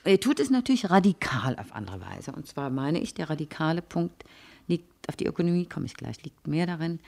Er 0.05 0.19
tut 0.19 0.39
es 0.39 0.49
natürlich 0.49 0.89
radikal 0.89 1.57
auf 1.59 1.73
andere 1.73 1.99
Weise. 1.99 2.31
Und 2.31 2.47
zwar 2.47 2.69
meine 2.69 2.99
ich, 2.99 3.13
der 3.13 3.29
radikale 3.29 3.81
Punkt 3.81 4.23
liegt, 4.67 5.09
auf 5.09 5.17
die 5.17 5.25
Ökonomie 5.25 5.65
komme 5.65 5.87
ich 5.87 5.93
gleich, 5.93 6.23
liegt 6.23 6.47
mehr 6.47 6.65
darin, 6.65 6.99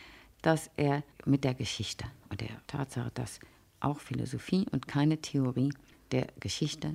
dass 0.42 0.70
er 0.76 1.04
mit 1.26 1.44
der 1.44 1.54
Geschichte 1.54 2.06
und 2.30 2.42
der 2.42 2.50
Tatsache, 2.68 3.12
dass 3.14 3.40
auch 3.80 4.00
Philosophie 4.00 4.66
und 4.72 4.88
keine 4.88 5.20
Theorie 5.20 5.72
der 6.12 6.28
Geschichte, 6.40 6.94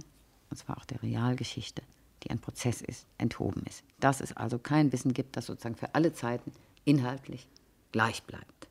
und 0.51 0.57
zwar 0.57 0.77
auch 0.77 0.85
der 0.85 1.03
Realgeschichte, 1.03 1.83
die 2.23 2.31
ein 2.31 2.39
Prozess 2.39 2.81
ist, 2.81 3.07
enthoben 3.19 3.63
ist. 3.69 3.85
Dass 4.01 4.21
es 4.21 4.37
also 4.37 4.59
kein 4.59 4.93
Wissen 4.93 5.13
gibt, 5.13 5.37
das 5.37 5.47
sozusagen 5.47 5.77
für 5.77 5.95
alle 5.95 6.13
Zeiten 6.13 6.53
inhaltlich 6.85 7.49
gleich 7.93 8.23
bleibt. 8.23 8.69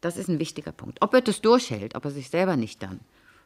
Das 0.00 0.16
ist 0.16 0.28
ein 0.28 0.38
wichtiger 0.38 0.72
Punkt. 0.72 1.00
Ob 1.00 1.14
er 1.14 1.22
das 1.22 1.40
durchhält, 1.40 1.94
ob 1.94 2.04
er 2.04 2.10
sich 2.10 2.28
selber 2.28 2.56
nicht 2.56 2.82
dann 2.82 3.00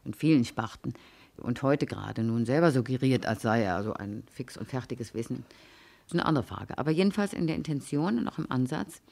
in 0.05 0.15
vielen 0.15 0.45
Sparten 0.45 0.95
und 1.37 1.63
heute 1.63 1.87
gerade 1.87 2.23
nun 2.25 2.47
selber 2.47 2.73
suggeriert, 2.73 3.27
als 3.27 3.43
sei 3.43 3.63
er 3.63 3.77
also 3.77 3.95
ein 3.95 4.25
fix 4.33 4.57
und 4.57 4.69
fertiges 4.69 5.15
Wissen, 5.15 5.45
ist 6.07 6.15
eine 6.15 6.27
andere 6.27 6.45
Frage. 6.45 6.79
Aber 6.79 6.91
jedenfalls 6.91 7.33
in 7.33 7.47
der 7.47 7.57
Intention 7.57 8.19
und 8.19 8.29
auch 8.29 8.39
im 8.39 8.51
Ansatz, 8.51 9.03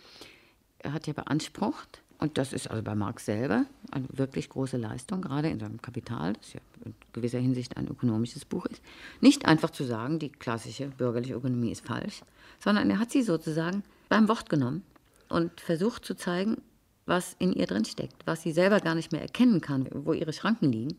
er 0.78 0.92
hat 0.92 1.06
ja 1.06 1.12
beansprucht, 1.12 2.02
und 2.18 2.38
das 2.38 2.52
ist 2.52 2.70
also 2.70 2.82
bei 2.82 2.94
Marx 2.94 3.26
selber 3.26 3.66
eine 3.90 4.06
wirklich 4.10 4.48
große 4.48 4.76
Leistung, 4.76 5.20
gerade 5.20 5.48
in 5.48 5.60
seinem 5.60 5.82
Kapital, 5.82 6.32
das 6.34 6.54
ja 6.54 6.60
in 6.84 6.94
gewisser 7.12 7.38
Hinsicht 7.38 7.76
ein 7.76 7.88
ökonomisches 7.88 8.44
Buch 8.44 8.64
ist, 8.66 8.82
nicht 9.20 9.44
einfach 9.46 9.70
zu 9.70 9.84
sagen, 9.84 10.18
die 10.18 10.30
klassische 10.30 10.86
bürgerliche 10.86 11.34
Ökonomie 11.34 11.72
ist 11.72 11.86
falsch, 11.86 12.22
sondern 12.58 12.88
er 12.90 12.98
hat 12.98 13.10
sie 13.10 13.22
sozusagen 13.22 13.82
beim 14.08 14.28
Wort 14.28 14.48
genommen 14.48 14.82
und 15.28 15.60
versucht 15.60 16.04
zu 16.04 16.14
zeigen, 16.14 16.62
was 17.04 17.36
in 17.38 17.52
ihr 17.52 17.66
drin 17.66 17.84
steckt, 17.84 18.26
was 18.26 18.42
sie 18.42 18.52
selber 18.52 18.80
gar 18.80 18.94
nicht 18.94 19.12
mehr 19.12 19.22
erkennen 19.22 19.60
kann, 19.60 19.88
wo 19.92 20.12
ihre 20.12 20.32
Schranken 20.32 20.72
liegen. 20.72 20.96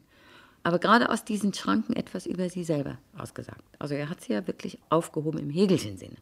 Aber 0.64 0.80
gerade 0.80 1.10
aus 1.10 1.24
diesen 1.24 1.54
Schranken 1.54 1.96
etwas 1.96 2.26
über 2.26 2.50
sie 2.50 2.64
selber 2.64 2.98
ausgesagt. 3.18 3.64
Also 3.80 3.96
er 3.96 4.10
hat 4.10 4.22
sie 4.22 4.34
ja 4.34 4.46
wirklich 4.48 4.80
aufgehoben 4.90 5.40
im 5.40 5.50
Hegelschen 5.50 5.98
Sinne. 5.98 6.18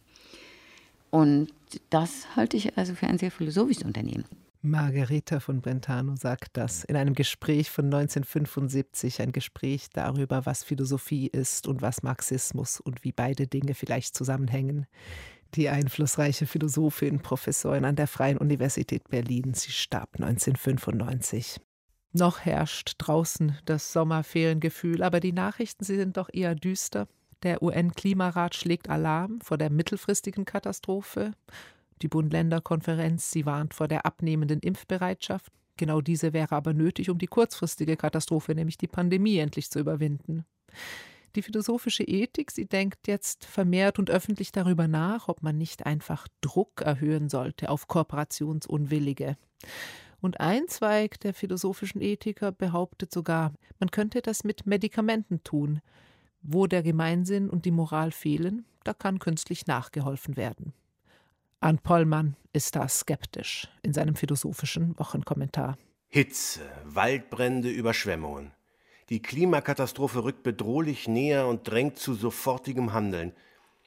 Und 1.10 1.50
das 1.90 2.36
halte 2.36 2.58
ich 2.58 2.78
also 2.78 2.94
für 2.94 3.08
ein 3.08 3.18
sehr 3.18 3.32
philosophisches 3.32 3.84
Unternehmen. 3.84 4.26
Margareta 4.66 5.40
von 5.40 5.62
Brentano 5.62 6.16
sagt 6.16 6.58
das 6.58 6.84
in 6.84 6.96
einem 6.96 7.14
Gespräch 7.14 7.70
von 7.70 7.86
1975, 7.86 9.22
ein 9.22 9.32
Gespräch 9.32 9.88
darüber, 9.94 10.46
was 10.46 10.64
Philosophie 10.64 11.28
ist 11.28 11.68
und 11.68 11.82
was 11.82 12.04
Marxismus 12.04 12.80
und 12.80 13.04
wie 13.04 13.12
beide 13.12 13.48
Dinge 13.48 13.76
vielleicht 13.76 14.16
zusammenhängen. 14.16 14.88
Die 15.54 15.70
einflussreiche 15.70 16.48
Philosophin, 16.48 17.22
Professorin 17.22 17.86
an 17.86 17.96
der 17.96 18.08
Freien 18.08 18.38
Universität 18.38 19.08
Berlin, 19.10 19.54
sie 19.54 19.72
starb 19.72 20.16
1995. 20.16 21.62
Noch 22.12 22.40
herrscht 22.40 22.96
draußen 22.98 23.58
das 23.66 23.94
Sommerferiengefühl, 23.94 25.04
aber 25.04 25.20
die 25.20 25.34
Nachrichten, 25.34 25.84
sie 25.84 25.96
sind 25.96 26.18
doch 26.18 26.30
eher 26.34 26.56
düster. 26.56 27.08
Der 27.44 27.62
UN-Klimarat 27.62 28.56
schlägt 28.56 28.90
Alarm 28.90 29.40
vor 29.42 29.58
der 29.58 29.70
mittelfristigen 29.70 30.46
Katastrophe. 30.46 31.34
Die 32.02 32.08
Bund-Länder-Konferenz, 32.08 33.32
sie 33.32 33.46
warnt 33.46 33.74
vor 33.74 33.88
der 33.88 34.06
abnehmenden 34.06 34.60
Impfbereitschaft. 34.60 35.52
Genau 35.78 36.02
diese 36.02 36.34
wäre 36.34 36.56
aber 36.56 36.74
nötig, 36.74 37.10
um 37.10 37.18
die 37.18 37.28
kurzfristige 37.28 37.98
Katastrophe, 37.98 38.56
nämlich 38.56 38.78
die 38.78 38.88
Pandemie, 38.88 39.38
endlich 39.38 39.70
zu 39.70 39.80
überwinden. 39.80 40.46
Die 41.36 41.42
philosophische 41.42 42.04
Ethik, 42.04 42.52
sie 42.52 42.66
denkt 42.66 43.08
jetzt 43.08 43.46
vermehrt 43.46 44.00
und 44.00 44.10
öffentlich 44.10 44.54
darüber 44.54 44.88
nach, 44.88 45.28
ob 45.28 45.44
man 45.44 45.58
nicht 45.58 45.86
einfach 45.86 46.28
Druck 46.40 46.82
erhöhen 46.82 47.28
sollte 47.28 47.70
auf 47.70 47.88
Kooperationsunwillige. 47.88 49.36
Und 50.22 50.40
ein 50.40 50.68
Zweig 50.70 51.20
der 51.20 51.34
philosophischen 51.34 52.02
Ethiker 52.02 52.54
behauptet 52.54 53.12
sogar, 53.12 53.54
man 53.80 53.92
könnte 53.92 54.22
das 54.22 54.46
mit 54.46 54.66
Medikamenten 54.66 55.44
tun. 55.44 55.82
Wo 56.42 56.68
der 56.68 56.84
Gemeinsinn 56.84 57.50
und 57.50 57.66
die 57.66 57.72
Moral 57.72 58.12
fehlen, 58.12 58.66
da 58.86 58.94
kann 58.94 59.20
künstlich 59.20 59.68
nachgeholfen 59.68 60.38
werden. 60.38 60.74
Arndt 61.66 61.82
Pollmann 61.82 62.36
ist 62.54 62.76
da 62.76 62.88
skeptisch 62.88 63.68
in 63.82 63.92
seinem 63.92 64.16
philosophischen 64.16 65.00
Wochenkommentar. 65.00 65.80
Hitze, 66.10 66.62
Waldbrände, 66.84 67.72
Überschwemmungen. 67.72 68.52
Die 69.10 69.20
Klimakatastrophe 69.20 70.24
rückt 70.24 70.44
bedrohlich 70.44 71.08
näher 71.08 71.48
und 71.48 71.68
drängt 71.68 71.98
zu 71.98 72.14
sofortigem 72.14 72.94
Handeln. 72.94 73.34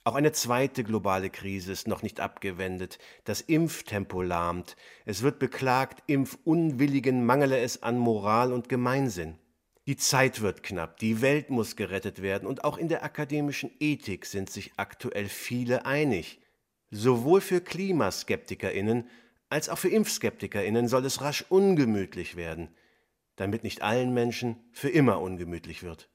Auch 0.03 0.17
eine 0.17 0.33
zweite 0.33 0.83
globale 0.83 1.31
Krise 1.31 1.71
ist 1.71 1.87
noch 1.87 2.03
nicht 2.03 2.19
abgewendet. 2.19 2.99
Das 3.23 3.43
Impftempo 3.43 4.23
lahmt. 4.23 4.75
Es 5.05 5.23
wird 5.23 5.39
beklagt, 5.39 6.03
Impfunwilligen 6.09 7.25
mangele 7.25 7.61
es 7.61 7.85
an 7.85 7.97
Moral 7.97 8.53
und 8.53 8.69
Gemeinsinn. 8.69 9.39
Die 9.87 9.97
Zeit 9.97 10.41
wird 10.41 10.65
knapp, 10.65 10.99
die 10.99 11.23
Welt 11.23 11.49
muss 11.49 11.77
gerettet 11.77 12.23
werden 12.23 12.49
und 12.49 12.65
auch 12.65 12.77
in 12.77 12.89
der 12.89 13.05
akademischen 13.05 13.71
Ethik 13.79 14.27
sind 14.27 14.51
sich 14.51 14.73
aktuell 14.77 15.29
viele 15.29 15.87
einig. 15.87 16.41
Sowohl 16.91 17.41
für 17.41 17.61
KlimaskeptikerInnen 17.61 19.09
als 19.51 19.69
auch 19.69 19.79
für 19.79 19.89
ImpfskeptikerInnen 19.89 20.89
soll 20.89 21.05
es 21.07 21.23
rasch 21.23 21.45
ungemütlich 21.49 22.37
werden, 22.37 22.69
damit 23.37 23.65
nicht 23.65 23.83
allen 23.83 24.13
Menschen 24.13 24.57
für 24.73 24.91
immer 24.91 25.21
ungemütlich 25.21 25.83
wird. 25.83 26.11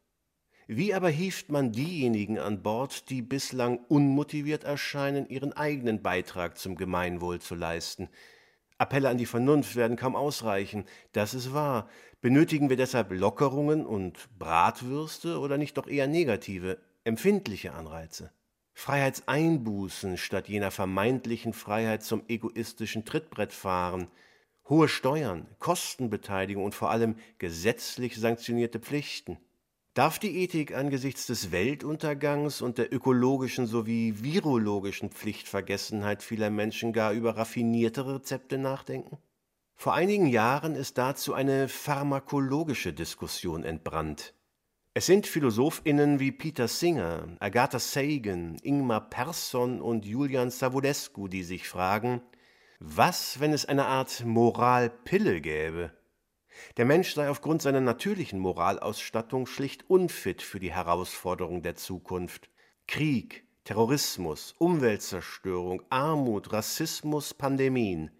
Wie 0.67 0.93
aber 0.93 1.09
hieft 1.09 1.49
man 1.49 1.71
diejenigen 1.71 2.39
an 2.39 2.63
Bord, 2.63 3.09
die 3.09 3.21
bislang 3.21 3.79
unmotiviert 3.89 4.63
erscheinen, 4.63 5.27
ihren 5.27 5.51
eigenen 5.53 6.01
Beitrag 6.01 6.57
zum 6.57 6.75
Gemeinwohl 6.75 7.39
zu 7.39 7.55
leisten? 7.55 8.09
Appelle 8.77 9.09
an 9.09 9.17
die 9.17 9.25
Vernunft 9.25 9.75
werden 9.75 9.97
kaum 9.97 10.15
ausreichen, 10.15 10.85
das 11.11 11.33
ist 11.33 11.53
wahr. 11.53 11.89
Benötigen 12.21 12.69
wir 12.69 12.77
deshalb 12.77 13.11
Lockerungen 13.11 13.85
und 13.85 14.29
Bratwürste 14.39 15.39
oder 15.39 15.57
nicht 15.57 15.77
doch 15.77 15.87
eher 15.87 16.07
negative, 16.07 16.79
empfindliche 17.03 17.73
Anreize? 17.73 18.31
Freiheitseinbußen 18.73 20.17
statt 20.17 20.49
jener 20.49 20.71
vermeintlichen 20.71 21.53
Freiheit 21.53 22.03
zum 22.03 22.23
egoistischen 22.27 23.05
Trittbrettfahren, 23.05 24.07
hohe 24.67 24.87
Steuern, 24.87 25.47
Kostenbeteiligung 25.59 26.63
und 26.63 26.75
vor 26.75 26.89
allem 26.89 27.15
gesetzlich 27.37 28.17
sanktionierte 28.17 28.79
Pflichten. 28.79 29.37
Darf 29.93 30.17
die 30.17 30.37
Ethik 30.39 30.75
angesichts 30.75 31.27
des 31.27 31.51
Weltuntergangs 31.51 32.61
und 32.61 32.79
der 32.79 32.91
ökologischen 32.91 33.67
sowie 33.67 34.15
virologischen 34.23 35.11
Pflichtvergessenheit 35.11 36.23
vieler 36.23 36.49
Menschen 36.49 36.93
gar 36.93 37.13
über 37.13 37.37
raffiniertere 37.37 38.15
Rezepte 38.15 38.57
nachdenken? 38.57 39.17
Vor 39.75 39.93
einigen 39.93 40.27
Jahren 40.27 40.75
ist 40.75 40.97
dazu 40.97 41.35
eine 41.35 41.67
pharmakologische 41.67 42.91
Diskussion 42.91 43.63
entbrannt. 43.63 44.33
Es 44.95 45.07
sind 45.07 45.25
PhilosophInnen 45.25 46.19
wie 46.19 46.31
Peter 46.31 46.67
Singer, 46.67 47.35
Agatha 47.39 47.79
Sagan, 47.79 48.57
Ingmar 48.61 49.09
Persson 49.09 49.81
und 49.81 50.05
Julian 50.05 50.51
Savulescu, 50.51 51.27
die 51.27 51.43
sich 51.43 51.67
fragen, 51.67 52.21
was, 52.79 53.39
wenn 53.39 53.53
es 53.53 53.65
eine 53.65 53.87
Art 53.87 54.23
Moralpille 54.23 55.41
gäbe? 55.41 55.91
Der 56.77 56.85
Mensch 56.85 57.15
sei 57.15 57.27
aufgrund 57.27 57.63
seiner 57.63 57.81
natürlichen 57.81 58.37
Moralausstattung 58.37 59.47
schlicht 59.47 59.89
unfit 59.89 60.43
für 60.43 60.59
die 60.59 60.71
Herausforderung 60.71 61.63
der 61.63 61.73
Zukunft. 61.73 62.51
Krieg, 62.85 63.47
Terrorismus, 63.63 64.53
Umweltzerstörung, 64.59 65.81
Armut, 65.89 66.53
Rassismus, 66.53 67.33
Pandemien. 67.33 68.11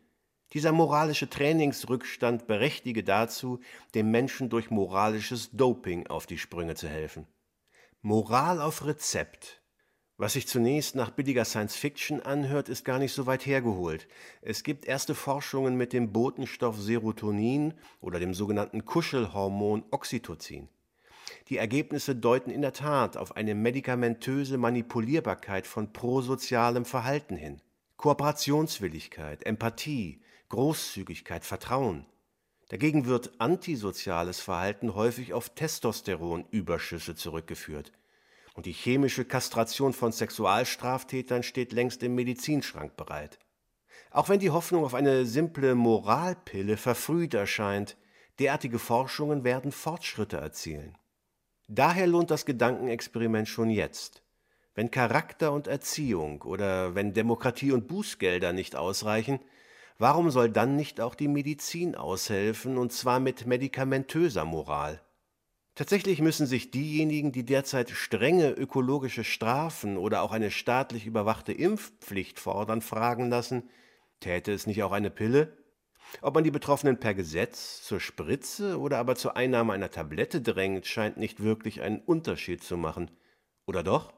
Dieser 0.54 0.72
moralische 0.72 1.30
Trainingsrückstand 1.30 2.48
berechtige 2.48 3.04
dazu, 3.04 3.60
dem 3.96 4.12
Menschen 4.12 4.50
durch 4.50 4.70
moralisches 4.70 5.52
Doping 5.52 6.08
auf 6.08 6.26
die 6.26 6.38
Sprünge 6.38 6.76
zu 6.76 6.88
helfen. 6.88 7.28
Moral 8.02 8.62
auf 8.62 8.86
Rezept 8.86 9.64
was 10.24 10.34
sich 10.34 10.48
zunächst 10.48 10.96
nach 10.96 11.10
billiger 11.10 11.44
Science 11.44 11.76
Fiction 11.76 12.22
anhört, 12.22 12.70
ist 12.70 12.86
gar 12.86 12.98
nicht 12.98 13.14
so 13.14 13.26
weit 13.26 13.46
hergeholt. 13.46 14.08
Es 14.42 14.64
gibt 14.64 14.86
erste 14.86 15.16
Forschungen 15.16 15.76
mit 15.76 15.92
dem 15.92 16.14
Botenstoff 16.14 16.80
Serotonin 16.80 17.74
oder 18.00 18.20
dem 18.20 18.36
sogenannten 18.36 18.86
Kuschelhormon 18.86 19.84
Oxytocin. 19.90 20.70
Die 21.50 21.58
Ergebnisse 21.58 22.16
deuten 22.16 22.52
in 22.52 22.62
der 22.62 22.72
Tat 22.72 23.18
auf 23.18 23.36
eine 23.36 23.56
medikamentöse 23.56 24.58
Manipulierbarkeit 24.58 25.66
von 25.66 25.92
prosozialem 25.92 26.86
Verhalten 26.86 27.36
hin. 27.36 27.62
Kooperationswilligkeit, 27.98 29.46
Empathie, 29.46 30.22
Großzügigkeit, 30.50 31.46
Vertrauen. 31.46 32.06
Dagegen 32.70 33.06
wird 33.06 33.40
antisoziales 33.40 34.40
Verhalten 34.40 34.96
häufig 34.96 35.34
auf 35.34 35.50
Testosteronüberschüsse 35.50 37.16
zurückgeführt. 37.16 37.92
Und 38.56 38.66
die 38.66 38.72
chemische 38.72 39.26
Kastration 39.26 39.94
von 39.94 40.12
Sexualstraftätern 40.12 41.44
steht 41.44 41.72
längst 41.72 42.04
im 42.04 42.16
Medizinschrank 42.16 42.96
bereit. 42.96 43.40
Auch 44.12 44.30
wenn 44.30 44.40
die 44.40 44.52
Hoffnung 44.52 44.86
auf 44.86 44.94
eine 44.94 45.26
simple 45.26 45.76
Moralpille 45.76 46.78
verfrüht 46.78 47.34
erscheint, 47.34 47.98
derartige 48.40 48.80
Forschungen 48.80 49.44
werden 49.44 49.72
Fortschritte 49.72 50.38
erzielen. 50.38 50.98
Daher 51.68 52.08
lohnt 52.08 52.30
das 52.30 52.46
Gedankenexperiment 52.46 53.48
schon 53.48 53.70
jetzt. 53.70 54.22
Wenn 54.76 54.92
Charakter 54.92 55.52
und 55.52 55.68
Erziehung 55.68 56.42
oder 56.42 56.96
wenn 56.96 57.14
Demokratie 57.14 57.72
und 57.72 57.88
Bußgelder 57.88 58.54
nicht 58.54 58.76
ausreichen, 58.76 59.40
warum 60.04 60.32
soll 60.32 60.50
dann 60.50 60.76
nicht 60.76 61.00
auch 61.00 61.16
die 61.16 61.30
Medizin 61.30 61.96
aushelfen, 61.96 62.78
und 62.78 62.92
zwar 62.92 63.22
mit 63.22 63.48
medikamentöser 63.48 64.44
Moral? 64.44 65.02
Tatsächlich 65.76 66.20
müssen 66.20 66.46
sich 66.46 66.72
diejenigen, 66.72 67.32
die 67.32 67.46
derzeit 67.46 67.90
strenge 67.90 68.52
ökologische 68.52 69.24
Strafen 69.24 69.96
oder 69.98 70.22
auch 70.22 70.34
eine 70.34 70.52
staatlich 70.52 71.06
überwachte 71.06 71.54
Impfpflicht 71.54 72.38
fordern, 72.38 72.82
fragen 72.82 73.30
lassen, 73.30 73.70
täte 74.20 74.52
es 74.52 74.68
nicht 74.68 74.84
auch 74.84 74.92
eine 74.92 75.10
Pille? 75.10 75.58
Ob 76.22 76.36
man 76.36 76.44
die 76.44 76.52
Betroffenen 76.52 77.00
per 77.00 77.14
Gesetz 77.14 77.82
zur 77.82 78.02
Spritze 78.02 78.82
oder 78.82 78.98
aber 78.98 79.16
zur 79.16 79.38
Einnahme 79.38 79.72
einer 79.72 79.90
Tablette 79.90 80.42
drängt, 80.42 80.86
scheint 80.86 81.16
nicht 81.16 81.42
wirklich 81.42 81.82
einen 81.82 82.02
Unterschied 82.02 82.62
zu 82.62 82.76
machen. 82.76 83.10
Oder 83.66 83.84
doch? 83.84 84.14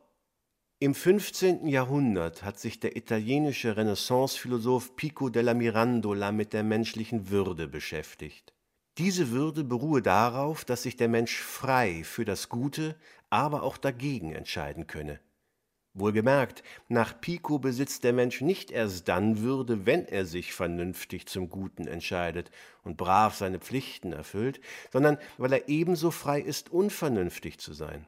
Im 0.80 0.94
15. 0.94 1.68
Jahrhundert 1.70 2.44
hat 2.44 2.60
sich 2.60 2.82
der 2.82 2.98
italienische 2.98 3.78
Renaissance-Philosoph 3.78 4.98
Pico 4.98 5.30
della 5.30 5.54
Mirandola 5.54 6.34
mit 6.34 6.52
der 6.52 6.64
menschlichen 6.64 7.30
Würde 7.30 7.70
beschäftigt. 7.70 8.54
Diese 8.98 9.32
Würde 9.32 9.64
beruhe 9.64 10.02
darauf, 10.02 10.66
dass 10.66 10.84
sich 10.84 10.98
der 10.98 11.08
Mensch 11.08 11.38
frei 11.38 12.04
für 12.04 12.26
das 12.26 12.50
Gute, 12.50 12.98
aber 13.30 13.64
auch 13.64 13.78
dagegen 13.78 14.34
entscheiden 14.34 14.86
könne. 14.86 15.22
Wohlgemerkt, 15.94 16.62
nach 16.90 17.22
Pico 17.22 17.58
besitzt 17.58 18.04
der 18.04 18.12
Mensch 18.12 18.42
nicht 18.42 18.70
erst 18.70 19.08
dann 19.08 19.40
Würde, 19.40 19.86
wenn 19.86 20.06
er 20.06 20.26
sich 20.26 20.52
vernünftig 20.52 21.28
zum 21.28 21.48
Guten 21.48 21.88
entscheidet 21.88 22.52
und 22.84 22.98
brav 22.98 23.34
seine 23.34 23.60
Pflichten 23.60 24.12
erfüllt, 24.12 24.60
sondern 24.92 25.20
weil 25.38 25.54
er 25.54 25.70
ebenso 25.70 26.12
frei 26.12 26.42
ist, 26.42 26.70
unvernünftig 26.70 27.60
zu 27.60 27.72
sein. 27.72 28.08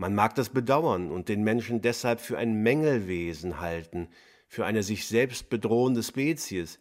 Man 0.00 0.14
mag 0.14 0.36
das 0.36 0.50
bedauern 0.50 1.10
und 1.10 1.28
den 1.28 1.42
Menschen 1.42 1.82
deshalb 1.82 2.20
für 2.20 2.38
ein 2.38 2.62
Mängelwesen 2.62 3.60
halten, 3.60 4.06
für 4.46 4.64
eine 4.64 4.84
sich 4.84 5.08
selbst 5.08 5.50
bedrohende 5.50 6.04
Spezies, 6.04 6.78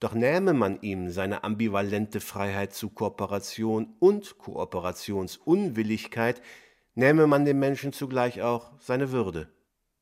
doch 0.00 0.14
nähme 0.14 0.52
man 0.52 0.82
ihm 0.82 1.10
seine 1.10 1.44
ambivalente 1.44 2.20
Freiheit 2.20 2.74
zu 2.74 2.90
Kooperation 2.90 3.94
und 4.00 4.38
Kooperationsunwilligkeit, 4.38 6.42
nähme 6.96 7.28
man 7.28 7.44
dem 7.44 7.60
Menschen 7.60 7.92
zugleich 7.92 8.42
auch 8.42 8.72
seine 8.80 9.12
Würde. 9.12 9.48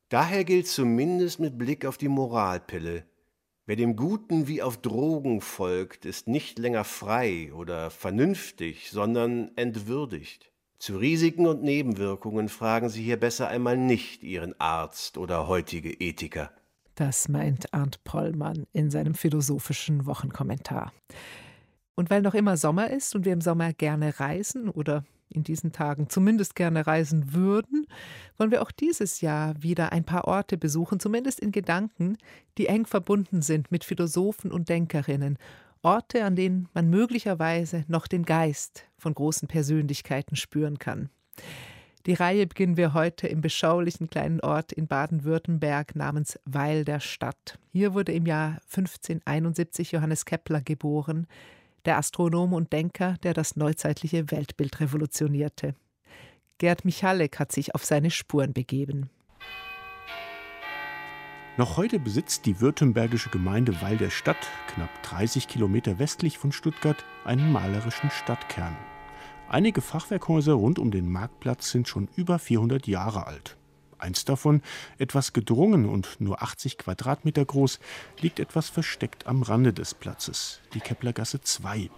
Daher 0.09 0.45
gilt 0.45 0.67
zumindest 0.67 1.41
mit 1.41 1.59
Blick 1.59 1.85
auf 1.85 1.99
die 1.99 2.09
Moralpille, 2.09 3.05
wer 3.67 3.77
dem 3.77 3.95
Guten 3.95 4.49
wie 4.49 4.63
auf 4.63 4.79
Drogen 4.79 5.43
folgt, 5.43 6.07
ist 6.07 6.29
nicht 6.29 6.59
länger 6.59 6.85
frei 6.85 7.53
oder 7.53 7.91
vernünftig, 7.91 8.91
sondern 8.91 9.51
entwürdigt. 9.57 10.54
Zu 10.79 10.97
Risiken 10.99 11.47
und 11.47 11.63
Nebenwirkungen 11.63 12.49
fragen 12.49 12.89
Sie 12.89 13.03
hier 13.03 13.19
besser 13.19 13.49
einmal 13.49 13.77
nicht 13.77 14.23
Ihren 14.23 14.59
Arzt 14.61 15.17
oder 15.17 15.49
heutige 15.49 15.93
Ethiker. 15.93 16.51
Das 16.95 17.29
meint 17.29 17.73
Arndt 17.73 18.05
Pollmann 18.05 18.67
in 18.73 18.91
seinem 18.91 19.15
philosophischen 19.15 20.07
Wochenkommentar. 20.07 20.93
Und 21.97 22.11
weil 22.11 22.23
noch 22.23 22.35
immer 22.35 22.57
Sommer 22.57 22.91
ist 22.91 23.15
und 23.15 23.25
wir 23.25 23.33
im 23.33 23.41
Sommer 23.41 23.73
gerne 23.73 24.21
reisen 24.21 24.69
oder 24.69 25.05
in 25.29 25.43
diesen 25.43 25.73
Tagen 25.73 26.09
zumindest 26.09 26.55
gerne 26.55 26.87
reisen 26.87 27.33
würden, 27.33 27.87
wollen 28.39 28.51
wir 28.51 28.63
auch 28.63 28.71
dieses 28.71 29.21
Jahr 29.21 29.61
wieder 29.63 29.93
ein 29.93 30.05
paar 30.05 30.27
Orte 30.27 30.57
besuchen, 30.57 31.01
zumindest 31.01 31.41
in 31.41 31.51
Gedanken, 31.51 32.17
die 32.59 32.67
eng 32.67 32.87
verbunden 32.87 33.43
sind 33.43 33.73
mit 33.73 33.85
Philosophen 33.85 34.53
und 34.53 34.69
Denkerinnen. 34.69 35.39
Orte, 35.85 36.25
an 36.25 36.37
denen 36.37 36.69
man 36.75 36.89
möglicherweise 36.89 37.85
noch 37.89 38.07
den 38.07 38.25
Geist 38.25 38.87
von 38.97 39.15
großen 39.15 39.49
Persönlichkeiten 39.49 40.37
spüren 40.37 40.79
kann. 40.79 41.11
Die 42.07 42.15
Reihe 42.15 42.47
beginnen 42.47 42.77
wir 42.77 42.93
heute 42.93 43.29
im 43.29 43.41
beschaulichen 43.41 44.11
kleinen 44.11 44.41
Ort 44.41 44.73
in 44.73 44.87
Baden-Württemberg 44.87 45.97
namens 45.97 46.39
Weil 46.45 46.85
der 46.85 47.01
Stadt. 47.01 47.59
Hier 47.73 47.95
wurde 47.95 48.13
im 48.13 48.27
Jahr 48.27 48.59
1571 48.71 49.93
Johannes 49.93 50.27
Kepler 50.27 50.61
geboren, 50.61 51.27
der 51.87 51.97
Astronom 51.97 52.53
und 52.53 52.73
Denker, 52.73 53.17
der 53.23 53.33
das 53.33 53.57
neuzeitliche 53.57 54.31
Weltbild 54.31 54.81
revolutionierte. 54.81 55.75
Gerd 56.59 56.85
Michalek 56.85 57.39
hat 57.39 57.53
sich 57.53 57.75
auf 57.75 57.85
seine 57.85 58.11
Spuren 58.11 58.53
begeben. 58.53 59.11
Noch 61.57 61.77
heute 61.77 62.01
besitzt 62.01 62.47
die 62.47 62.61
württembergische 62.61 63.31
Gemeinde 63.31 63.81
Weil 63.81 63.97
der 63.97 64.11
Stadt, 64.11 64.49
knapp 64.75 64.91
30 65.05 65.47
Kilometer 65.47 66.01
westlich 66.01 66.37
von 66.37 66.51
Stuttgart, 66.51 67.05
einen 67.25 67.53
malerischen 67.53 68.11
Stadtkern. 68.11 68.77
Einige 69.49 69.81
Fachwerkhäuser 69.81 70.55
rund 70.55 70.81
um 70.81 70.91
den 70.91 71.09
Marktplatz 71.09 71.71
sind 71.71 71.87
schon 71.87 72.09
über 72.17 72.41
400 72.41 72.89
Jahre 72.89 73.29
alt. 73.29 73.57
Eins 73.99 74.25
davon, 74.25 74.63
etwas 74.99 75.33
gedrungen 75.33 75.89
und 75.89 76.21
nur 76.21 76.43
80 76.43 76.77
Quadratmeter 76.77 77.45
groß, 77.45 77.79
liegt 78.21 78.41
etwas 78.41 78.69
versteckt 78.69 79.29
am 79.29 79.43
Rande 79.43 79.73
des 79.73 79.95
Platzes, 79.95 80.61
die 80.75 80.81
Keplergasse 80.81 81.41
2. 81.41 81.89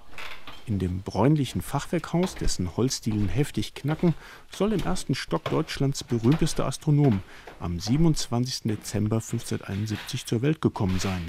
In 0.66 0.80
dem 0.80 1.02
bräunlichen 1.02 1.62
Fachwerkhaus, 1.62 2.34
dessen 2.34 2.76
Holzdielen 2.76 3.28
heftig 3.28 3.74
knacken, 3.74 4.14
soll 4.50 4.72
im 4.72 4.80
ersten 4.80 5.14
Stock 5.14 5.44
Deutschlands 5.44 6.02
berühmtester 6.02 6.66
Astronom 6.66 7.20
am 7.60 7.78
27. 7.78 8.62
Dezember 8.64 9.16
1571 9.16 10.26
zur 10.26 10.42
Welt 10.42 10.60
gekommen 10.60 10.98
sein. 10.98 11.22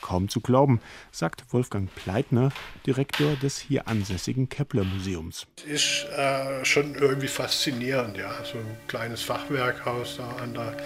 Kaum 0.00 0.28
zu 0.28 0.40
glauben, 0.40 0.80
sagt 1.12 1.44
Wolfgang 1.52 1.88
Pleitner, 1.94 2.50
Direktor 2.84 3.36
des 3.36 3.58
hier 3.58 3.86
ansässigen 3.86 4.48
Kepler-Museums. 4.48 5.46
Ist 5.68 6.06
äh, 6.16 6.64
schon 6.64 6.96
irgendwie 6.96 7.28
faszinierend, 7.28 8.16
ja. 8.16 8.32
So 8.44 8.58
ein 8.58 8.76
kleines 8.88 9.22
Fachwerkhaus 9.22 10.16
da 10.16 10.28
an 10.42 10.54
der 10.54 10.76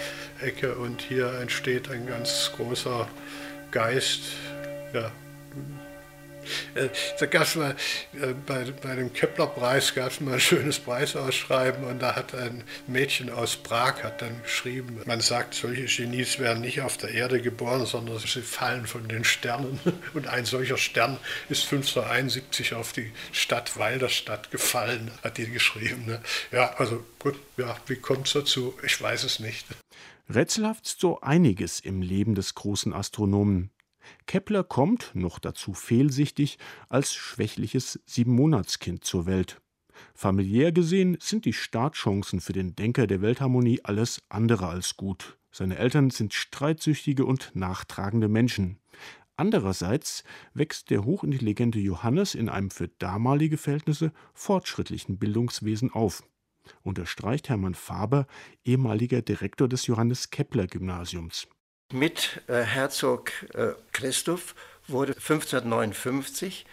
Ecke 0.42 0.74
und 0.74 1.00
hier 1.00 1.32
entsteht 1.40 1.90
ein 1.90 2.06
ganz 2.06 2.50
großer 2.54 3.08
Geist. 3.70 4.24
Ja, 4.92 5.10
da 7.18 7.26
gab 7.26 7.42
es 7.42 7.54
mal 7.54 7.76
äh, 8.14 8.34
bei, 8.46 8.64
bei 8.82 8.96
dem 8.96 9.12
Kepler-Preis 9.12 9.94
gab 9.94 10.10
es 10.10 10.20
mal 10.20 10.34
ein 10.34 10.40
schönes 10.40 10.78
Preisausschreiben 10.78 11.84
und 11.84 12.00
da 12.00 12.16
hat 12.16 12.34
ein 12.34 12.64
Mädchen 12.86 13.30
aus 13.30 13.56
Prag 13.56 14.02
hat 14.02 14.22
dann 14.22 14.42
geschrieben, 14.42 15.00
man 15.06 15.20
sagt, 15.20 15.54
solche 15.54 15.84
Genies 15.84 16.38
werden 16.38 16.62
nicht 16.62 16.80
auf 16.80 16.96
der 16.96 17.10
Erde 17.10 17.40
geboren, 17.40 17.86
sondern 17.86 18.18
sie 18.18 18.42
fallen 18.42 18.86
von 18.86 19.08
den 19.08 19.24
Sternen. 19.24 19.80
Und 20.14 20.26
ein 20.26 20.44
solcher 20.44 20.76
Stern 20.76 21.18
ist 21.48 21.64
1571 21.64 22.74
auf 22.74 22.92
die 22.92 23.10
Stadt 23.32 23.78
Walderstadt 23.78 24.50
gefallen, 24.50 25.10
hat 25.22 25.38
die 25.38 25.50
geschrieben. 25.50 26.06
Ne? 26.06 26.20
Ja, 26.52 26.74
also 26.74 27.04
gut, 27.18 27.36
ja, 27.56 27.76
wie 27.86 27.96
kommt 27.96 28.26
es 28.26 28.34
dazu? 28.34 28.74
Ich 28.82 29.00
weiß 29.00 29.24
es 29.24 29.40
nicht. 29.40 29.66
Rätselhaft 30.28 30.86
so 30.86 31.20
einiges 31.20 31.80
im 31.80 32.00
Leben 32.00 32.34
des 32.34 32.54
großen 32.54 32.92
Astronomen. 32.92 33.70
Kepler 34.26 34.64
kommt, 34.64 35.10
noch 35.14 35.38
dazu 35.38 35.74
fehlsichtig, 35.74 36.58
als 36.88 37.14
schwächliches 37.14 38.00
Siebenmonatskind 38.06 39.04
zur 39.04 39.26
Welt. 39.26 39.60
Familiär 40.14 40.72
gesehen 40.72 41.16
sind 41.20 41.44
die 41.44 41.52
Startchancen 41.52 42.40
für 42.40 42.52
den 42.52 42.74
Denker 42.74 43.06
der 43.06 43.22
Weltharmonie 43.22 43.80
alles 43.84 44.22
andere 44.28 44.68
als 44.68 44.96
gut. 44.96 45.38
Seine 45.50 45.78
Eltern 45.78 46.10
sind 46.10 46.34
streitsüchtige 46.34 47.24
und 47.24 47.52
nachtragende 47.54 48.28
Menschen. 48.28 48.78
Andererseits 49.36 50.24
wächst 50.52 50.90
der 50.90 51.04
hochintelligente 51.04 51.78
Johannes 51.78 52.34
in 52.34 52.48
einem 52.48 52.70
für 52.70 52.88
damalige 52.88 53.56
Verhältnisse 53.56 54.12
fortschrittlichen 54.32 55.18
Bildungswesen 55.18 55.92
auf. 55.92 56.22
Unterstreicht 56.82 57.48
Hermann 57.48 57.74
Faber, 57.74 58.26
ehemaliger 58.64 59.22
Direktor 59.22 59.68
des 59.68 59.86
Johannes 59.86 60.30
Kepler 60.30 60.66
Gymnasiums. 60.66 61.48
Mit 61.94 62.42
äh, 62.48 62.62
Herzog 62.62 63.30
äh, 63.54 63.68
Christoph 63.92 64.56
wurde 64.88 65.12
1559 65.12 66.66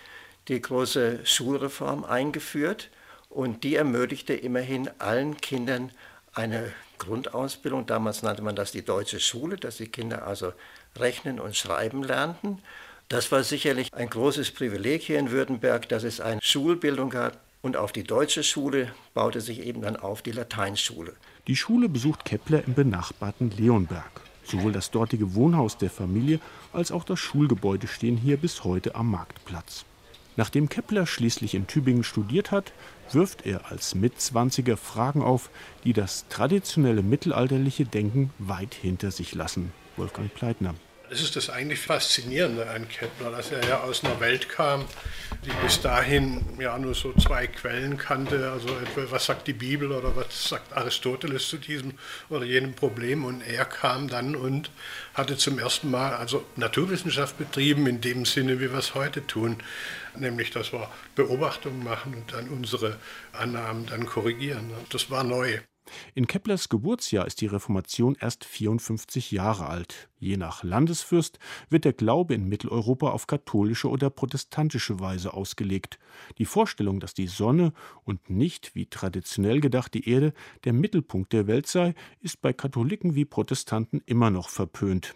die 0.47 0.59
große 0.59 1.19
Schulreform 1.25 2.03
eingeführt 2.03 2.89
und 3.29 3.63
die 3.63 3.75
ermöglichte 3.75 4.33
immerhin 4.33 4.89
allen 4.97 5.37
Kindern 5.37 5.91
eine 6.33 6.73
Grundausbildung. 6.97 7.85
Damals 7.85 8.23
nannte 8.23 8.41
man 8.41 8.55
das 8.55 8.71
die 8.71 8.83
deutsche 8.83 9.19
Schule, 9.19 9.57
dass 9.57 9.77
die 9.77 9.89
Kinder 9.89 10.25
also 10.25 10.53
rechnen 10.97 11.39
und 11.39 11.55
schreiben 11.55 12.03
lernten. 12.03 12.57
Das 13.07 13.31
war 13.31 13.43
sicherlich 13.43 13.93
ein 13.93 14.09
großes 14.09 14.49
Privileg 14.51 15.03
hier 15.03 15.19
in 15.19 15.29
Württemberg, 15.29 15.87
dass 15.89 16.03
es 16.03 16.19
eine 16.19 16.41
Schulbildung 16.41 17.11
gab. 17.11 17.37
Und 17.61 17.77
auf 17.77 17.91
die 17.91 18.03
deutsche 18.03 18.41
Schule 18.41 18.91
baute 19.13 19.39
sich 19.39 19.59
eben 19.59 19.83
dann 19.83 19.97
auf 19.97 20.23
die 20.23 20.31
Lateinschule. 20.31 21.13
Die 21.45 21.55
Schule 21.55 21.89
besucht 21.89 22.25
Kepler 22.25 22.63
im 22.65 22.73
benachbarten 22.73 23.51
Leonberg. 23.51 24.30
Sowohl 24.43 24.71
das 24.71 24.91
dortige 24.91 25.35
Wohnhaus 25.35 25.77
der 25.77 25.89
Familie 25.89 26.39
als 26.73 26.91
auch 26.91 27.03
das 27.03 27.19
Schulgebäude 27.19 27.87
stehen 27.87 28.17
hier 28.17 28.37
bis 28.37 28.63
heute 28.63 28.95
am 28.95 29.11
Marktplatz. 29.11 29.85
Nachdem 30.37 30.69
Kepler 30.69 31.05
schließlich 31.05 31.55
in 31.55 31.67
Tübingen 31.67 32.03
studiert 32.03 32.51
hat, 32.51 32.71
wirft 33.11 33.45
er 33.45 33.69
als 33.69 33.95
Mitzwanziger 33.95 34.77
Fragen 34.77 35.21
auf, 35.21 35.49
die 35.83 35.93
das 35.93 36.25
traditionelle 36.29 37.03
mittelalterliche 37.03 37.85
Denken 37.85 38.31
weit 38.39 38.73
hinter 38.73 39.11
sich 39.11 39.35
lassen. 39.35 39.73
Wolfgang 39.97 40.33
Pleitner. 40.33 40.73
Das 41.11 41.21
ist 41.21 41.35
das 41.35 41.49
eigentlich 41.49 41.81
Faszinierende 41.81 42.69
an 42.69 42.87
Kepler, 42.87 43.31
dass 43.31 43.51
er 43.51 43.61
ja 43.67 43.81
aus 43.81 44.01
einer 44.01 44.21
Welt 44.21 44.47
kam, 44.47 44.85
die 45.43 45.51
bis 45.61 45.81
dahin 45.81 46.41
ja 46.57 46.79
nur 46.79 46.95
so 46.95 47.11
zwei 47.15 47.47
Quellen 47.47 47.97
kannte. 47.97 48.49
Also 48.49 48.69
etwa, 48.69 49.11
was 49.11 49.25
sagt 49.25 49.45
die 49.45 49.53
Bibel 49.53 49.91
oder 49.91 50.15
was 50.15 50.47
sagt 50.47 50.71
Aristoteles 50.71 51.49
zu 51.49 51.57
diesem 51.57 51.95
oder 52.29 52.45
jenem 52.45 52.75
Problem. 52.75 53.25
Und 53.25 53.41
er 53.41 53.65
kam 53.65 54.07
dann 54.07 54.37
und 54.37 54.71
hatte 55.13 55.35
zum 55.35 55.59
ersten 55.59 55.91
Mal 55.91 56.13
also 56.13 56.45
Naturwissenschaft 56.55 57.37
betrieben 57.37 57.87
in 57.87 57.99
dem 57.99 58.23
Sinne, 58.23 58.61
wie 58.61 58.71
wir 58.71 58.79
es 58.79 58.95
heute 58.95 59.27
tun. 59.27 59.57
Nämlich, 60.15 60.51
dass 60.51 60.71
wir 60.71 60.89
Beobachtungen 61.15 61.83
machen 61.83 62.13
und 62.13 62.31
dann 62.31 62.47
unsere 62.47 62.97
Annahmen 63.33 63.85
dann 63.85 64.05
korrigieren. 64.05 64.71
Das 64.89 65.11
war 65.11 65.25
neu. 65.25 65.59
In 66.13 66.27
Keplers 66.27 66.69
Geburtsjahr 66.69 67.27
ist 67.27 67.41
die 67.41 67.47
Reformation 67.47 68.15
erst 68.19 68.45
54 68.45 69.31
Jahre 69.31 69.67
alt. 69.67 70.09
Je 70.19 70.37
nach 70.37 70.63
Landesfürst 70.63 71.39
wird 71.69 71.85
der 71.85 71.93
Glaube 71.93 72.33
in 72.33 72.47
Mitteleuropa 72.47 73.09
auf 73.09 73.27
katholische 73.27 73.89
oder 73.89 74.09
protestantische 74.09 74.99
Weise 74.99 75.33
ausgelegt. 75.33 75.99
Die 76.37 76.45
Vorstellung, 76.45 76.99
dass 76.99 77.13
die 77.13 77.27
Sonne 77.27 77.73
und 78.03 78.29
nicht, 78.29 78.75
wie 78.75 78.85
traditionell 78.85 79.59
gedacht, 79.59 79.93
die 79.93 80.07
Erde 80.07 80.33
der 80.63 80.73
Mittelpunkt 80.73 81.33
der 81.33 81.47
Welt 81.47 81.67
sei, 81.67 81.95
ist 82.19 82.41
bei 82.41 82.53
Katholiken 82.53 83.15
wie 83.15 83.25
Protestanten 83.25 84.01
immer 84.05 84.29
noch 84.29 84.49
verpönt. 84.49 85.15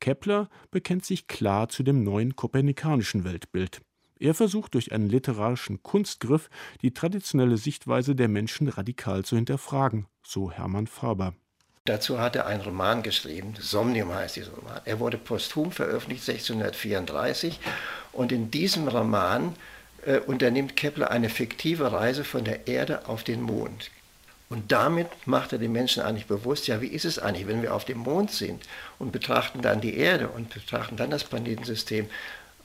Kepler 0.00 0.48
bekennt 0.72 1.04
sich 1.04 1.28
klar 1.28 1.68
zu 1.68 1.84
dem 1.84 2.02
neuen 2.02 2.34
kopernikanischen 2.34 3.22
Weltbild. 3.22 3.80
Er 4.22 4.34
versucht 4.34 4.74
durch 4.74 4.92
einen 4.92 5.08
literarischen 5.08 5.82
Kunstgriff 5.82 6.48
die 6.80 6.94
traditionelle 6.94 7.56
Sichtweise 7.56 8.14
der 8.14 8.28
Menschen 8.28 8.68
radikal 8.68 9.24
zu 9.24 9.34
hinterfragen, 9.34 10.06
so 10.22 10.52
Hermann 10.52 10.86
Faber. 10.86 11.34
Dazu 11.86 12.20
hat 12.20 12.36
er 12.36 12.46
einen 12.46 12.60
Roman 12.60 13.02
geschrieben, 13.02 13.54
Somnium 13.58 14.14
heißt 14.14 14.36
dieser 14.36 14.52
Roman. 14.52 14.80
Er 14.84 15.00
wurde 15.00 15.18
posthum 15.18 15.72
veröffentlicht 15.72 16.28
1634 16.28 17.58
und 18.12 18.30
in 18.30 18.52
diesem 18.52 18.86
Roman 18.86 19.56
äh, 20.06 20.20
unternimmt 20.20 20.76
Kepler 20.76 21.10
eine 21.10 21.28
fiktive 21.28 21.90
Reise 21.90 22.22
von 22.22 22.44
der 22.44 22.68
Erde 22.68 23.08
auf 23.08 23.24
den 23.24 23.42
Mond. 23.42 23.90
Und 24.48 24.70
damit 24.70 25.08
macht 25.24 25.52
er 25.52 25.58
den 25.58 25.72
Menschen 25.72 26.02
eigentlich 26.02 26.26
bewusst, 26.26 26.68
ja, 26.68 26.80
wie 26.80 26.86
ist 26.86 27.06
es 27.06 27.18
eigentlich, 27.18 27.48
wenn 27.48 27.62
wir 27.62 27.74
auf 27.74 27.86
dem 27.86 27.98
Mond 27.98 28.30
sind 28.30 28.62
und 29.00 29.10
betrachten 29.10 29.62
dann 29.62 29.80
die 29.80 29.96
Erde 29.96 30.28
und 30.28 30.54
betrachten 30.54 30.96
dann 30.96 31.10
das 31.10 31.24
Planetensystem, 31.24 32.06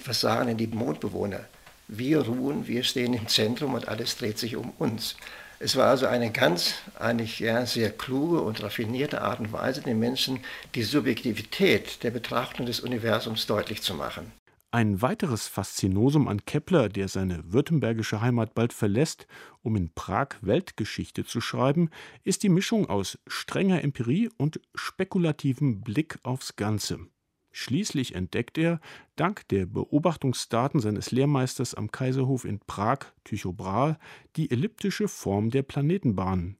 was 0.08 0.22
sagen 0.22 0.48
denn 0.48 0.58
die 0.58 0.68
Mondbewohner? 0.68 1.46
Wir 1.88 2.22
ruhen, 2.22 2.68
wir 2.68 2.84
stehen 2.84 3.14
im 3.14 3.28
Zentrum 3.28 3.74
und 3.74 3.88
alles 3.88 4.18
dreht 4.18 4.38
sich 4.38 4.56
um 4.56 4.72
uns. 4.78 5.16
Es 5.60 5.76
war 5.76 5.88
also 5.88 6.06
eine 6.06 6.32
ganz, 6.32 6.76
eigentlich 7.00 7.40
ja, 7.40 7.66
sehr 7.66 7.90
kluge 7.90 8.42
und 8.42 8.62
raffinierte 8.62 9.22
Art 9.22 9.40
und 9.40 9.52
Weise, 9.52 9.82
den 9.82 9.98
Menschen 9.98 10.40
die 10.76 10.84
Subjektivität 10.84 12.04
der 12.04 12.12
Betrachtung 12.12 12.66
des 12.66 12.80
Universums 12.80 13.48
deutlich 13.48 13.82
zu 13.82 13.96
machen. 13.96 14.32
Ein 14.70 15.02
weiteres 15.02 15.48
Faszinosum 15.48 16.28
an 16.28 16.46
Kepler, 16.46 16.90
der 16.90 17.08
seine 17.08 17.42
württembergische 17.52 18.22
Heimat 18.22 18.54
bald 18.54 18.74
verlässt, 18.74 19.26
um 19.64 19.76
in 19.76 19.90
Prag 19.96 20.36
Weltgeschichte 20.42 21.24
zu 21.24 21.42
schreiben, 21.42 21.90
ist 22.24 22.44
die 22.44 22.50
Mischung 22.50 22.88
aus 22.88 23.18
strenger 23.26 23.82
Empirie 23.82 24.30
und 24.38 24.60
spekulativem 24.76 25.82
Blick 25.82 26.20
aufs 26.22 26.58
Ganze. 26.58 27.08
Schließlich 27.60 28.14
entdeckt 28.14 28.60
er, 28.60 28.80
dank 29.16 29.48
der 29.48 29.66
Beobachtungsdaten 29.66 30.80
seines 30.80 31.10
Lehrmeisters 31.10 31.74
am 31.74 31.92
Kaiserhof 31.92 32.46
in 32.46 32.60
Prag, 32.60 33.00
Tycho 33.24 33.52
Brahe, 33.52 33.98
die 34.36 34.52
elliptische 34.52 35.08
Form 35.08 35.50
der 35.50 35.64
Planetenbahnen. 35.64 36.60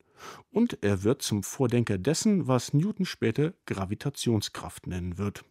Und 0.50 0.80
er 0.82 1.04
wird 1.04 1.22
zum 1.22 1.44
Vordenker 1.44 2.00
dessen, 2.00 2.48
was 2.48 2.74
Newton 2.74 3.06
später 3.06 3.54
Gravitationskraft 3.68 4.88
nennen 4.88 5.20
wird. 5.20 5.46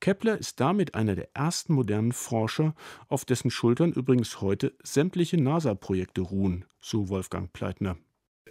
Kepler 0.00 0.36
ist 0.36 0.60
damit 0.60 0.94
einer 0.94 1.14
der 1.14 1.34
ersten 1.34 1.72
modernen 1.72 2.12
Forscher, 2.12 2.74
auf 3.08 3.24
dessen 3.24 3.50
Schultern 3.50 3.92
übrigens 3.92 4.42
heute 4.42 4.74
sämtliche 4.82 5.38
NASA-Projekte 5.38 6.20
ruhen, 6.20 6.66
so 6.78 7.08
Wolfgang 7.08 7.50
Pleitner. 7.54 7.96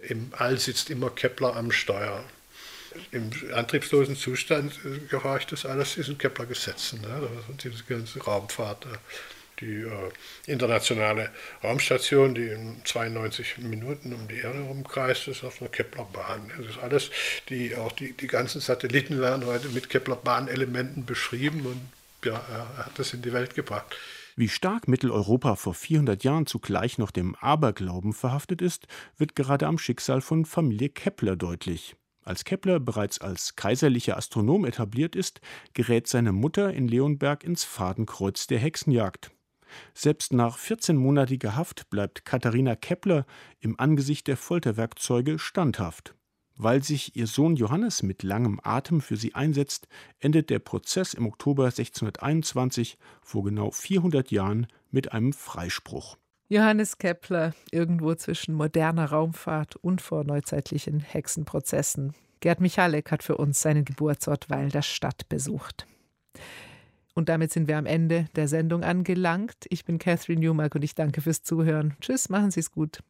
Im 0.02 0.32
All 0.32 0.58
sitzt 0.58 0.90
immer 0.90 1.10
Kepler 1.10 1.54
am 1.54 1.70
Steuer 1.70 2.24
im 3.10 3.30
antriebslosen 3.54 4.16
Zustand 4.16 4.72
äh, 4.84 4.98
gehorcht 5.08 5.52
das 5.52 5.66
alles 5.66 5.94
diesen 5.94 6.18
Kepler-Gesetzen. 6.18 7.00
Ne? 7.00 7.28
Diese 7.62 7.84
ganze 7.84 8.20
Raumfahrt, 8.20 8.86
die 9.60 9.82
äh, 9.82 10.10
internationale 10.46 11.30
Raumstation, 11.62 12.34
die 12.34 12.48
in 12.48 12.80
92 12.84 13.58
Minuten 13.58 14.12
um 14.12 14.28
die 14.28 14.36
Erde 14.36 14.60
rumkreist, 14.60 15.28
ist 15.28 15.44
auf 15.44 15.60
einer 15.60 15.70
Kepler-Bahn. 15.70 16.50
Das 16.56 16.66
ist 16.66 16.78
alles, 16.78 17.10
die, 17.48 17.74
auch 17.76 17.92
die, 17.92 18.12
die 18.12 18.26
ganzen 18.26 18.60
Satelliten 18.60 19.20
werden 19.20 19.46
heute 19.46 19.68
mit 19.68 19.90
Kepler-Bahn-Elementen 19.90 21.04
beschrieben 21.04 21.66
und 21.66 21.80
ja, 22.24 22.42
er 22.50 22.86
hat 22.86 22.98
das 22.98 23.14
in 23.14 23.22
die 23.22 23.32
Welt 23.32 23.54
gebracht. 23.54 23.96
Wie 24.38 24.48
stark 24.48 24.86
Mitteleuropa 24.86 25.56
vor 25.56 25.74
400 25.74 26.22
Jahren 26.22 26.46
zugleich 26.46 26.98
noch 26.98 27.10
dem 27.10 27.34
Aberglauben 27.34 28.12
verhaftet 28.12 28.62
ist, 28.62 28.86
wird 29.16 29.34
gerade 29.34 29.66
am 29.66 29.78
Schicksal 29.78 30.20
von 30.20 30.44
Familie 30.44 30.90
Kepler 30.90 31.34
deutlich. 31.34 31.96
Als 32.28 32.44
Kepler 32.44 32.78
bereits 32.78 33.22
als 33.22 33.56
kaiserlicher 33.56 34.18
Astronom 34.18 34.66
etabliert 34.66 35.16
ist, 35.16 35.40
gerät 35.72 36.08
seine 36.08 36.32
Mutter 36.32 36.74
in 36.74 36.86
Leonberg 36.86 37.42
ins 37.42 37.64
Fadenkreuz 37.64 38.46
der 38.46 38.58
Hexenjagd. 38.58 39.30
Selbst 39.94 40.34
nach 40.34 40.58
14-monatiger 40.58 41.56
Haft 41.56 41.88
bleibt 41.88 42.26
Katharina 42.26 42.76
Kepler 42.76 43.24
im 43.60 43.80
Angesicht 43.80 44.26
der 44.26 44.36
Folterwerkzeuge 44.36 45.38
standhaft. 45.38 46.14
Weil 46.54 46.82
sich 46.82 47.16
ihr 47.16 47.26
Sohn 47.26 47.56
Johannes 47.56 48.02
mit 48.02 48.22
langem 48.22 48.60
Atem 48.62 49.00
für 49.00 49.16
sie 49.16 49.34
einsetzt, 49.34 49.88
endet 50.18 50.50
der 50.50 50.58
Prozess 50.58 51.14
im 51.14 51.24
Oktober 51.24 51.64
1621, 51.64 52.98
vor 53.22 53.42
genau 53.42 53.70
400 53.70 54.30
Jahren, 54.30 54.66
mit 54.90 55.12
einem 55.12 55.32
Freispruch. 55.32 56.18
Johannes 56.50 56.96
Kepler, 56.96 57.52
irgendwo 57.70 58.14
zwischen 58.14 58.54
moderner 58.54 59.10
Raumfahrt 59.10 59.76
und 59.76 60.00
vorneuzeitlichen 60.00 61.00
Hexenprozessen. 61.00 62.14
Gerd 62.40 62.60
Michalek 62.60 63.10
hat 63.10 63.22
für 63.22 63.36
uns 63.36 63.60
seinen 63.60 63.84
Geburtsort 63.84 64.48
Weil 64.48 64.70
der 64.70 64.80
Stadt 64.80 65.28
besucht. 65.28 65.86
Und 67.14 67.28
damit 67.28 67.52
sind 67.52 67.68
wir 67.68 67.76
am 67.76 67.84
Ende 67.84 68.28
der 68.34 68.48
Sendung 68.48 68.82
angelangt. 68.82 69.66
Ich 69.68 69.84
bin 69.84 69.98
Catherine 69.98 70.40
Newmark 70.40 70.74
und 70.74 70.84
ich 70.84 70.94
danke 70.94 71.20
fürs 71.20 71.42
Zuhören. 71.42 71.96
Tschüss, 72.00 72.30
machen 72.30 72.50
Sie 72.50 72.60
es 72.60 72.70
gut. 72.70 73.00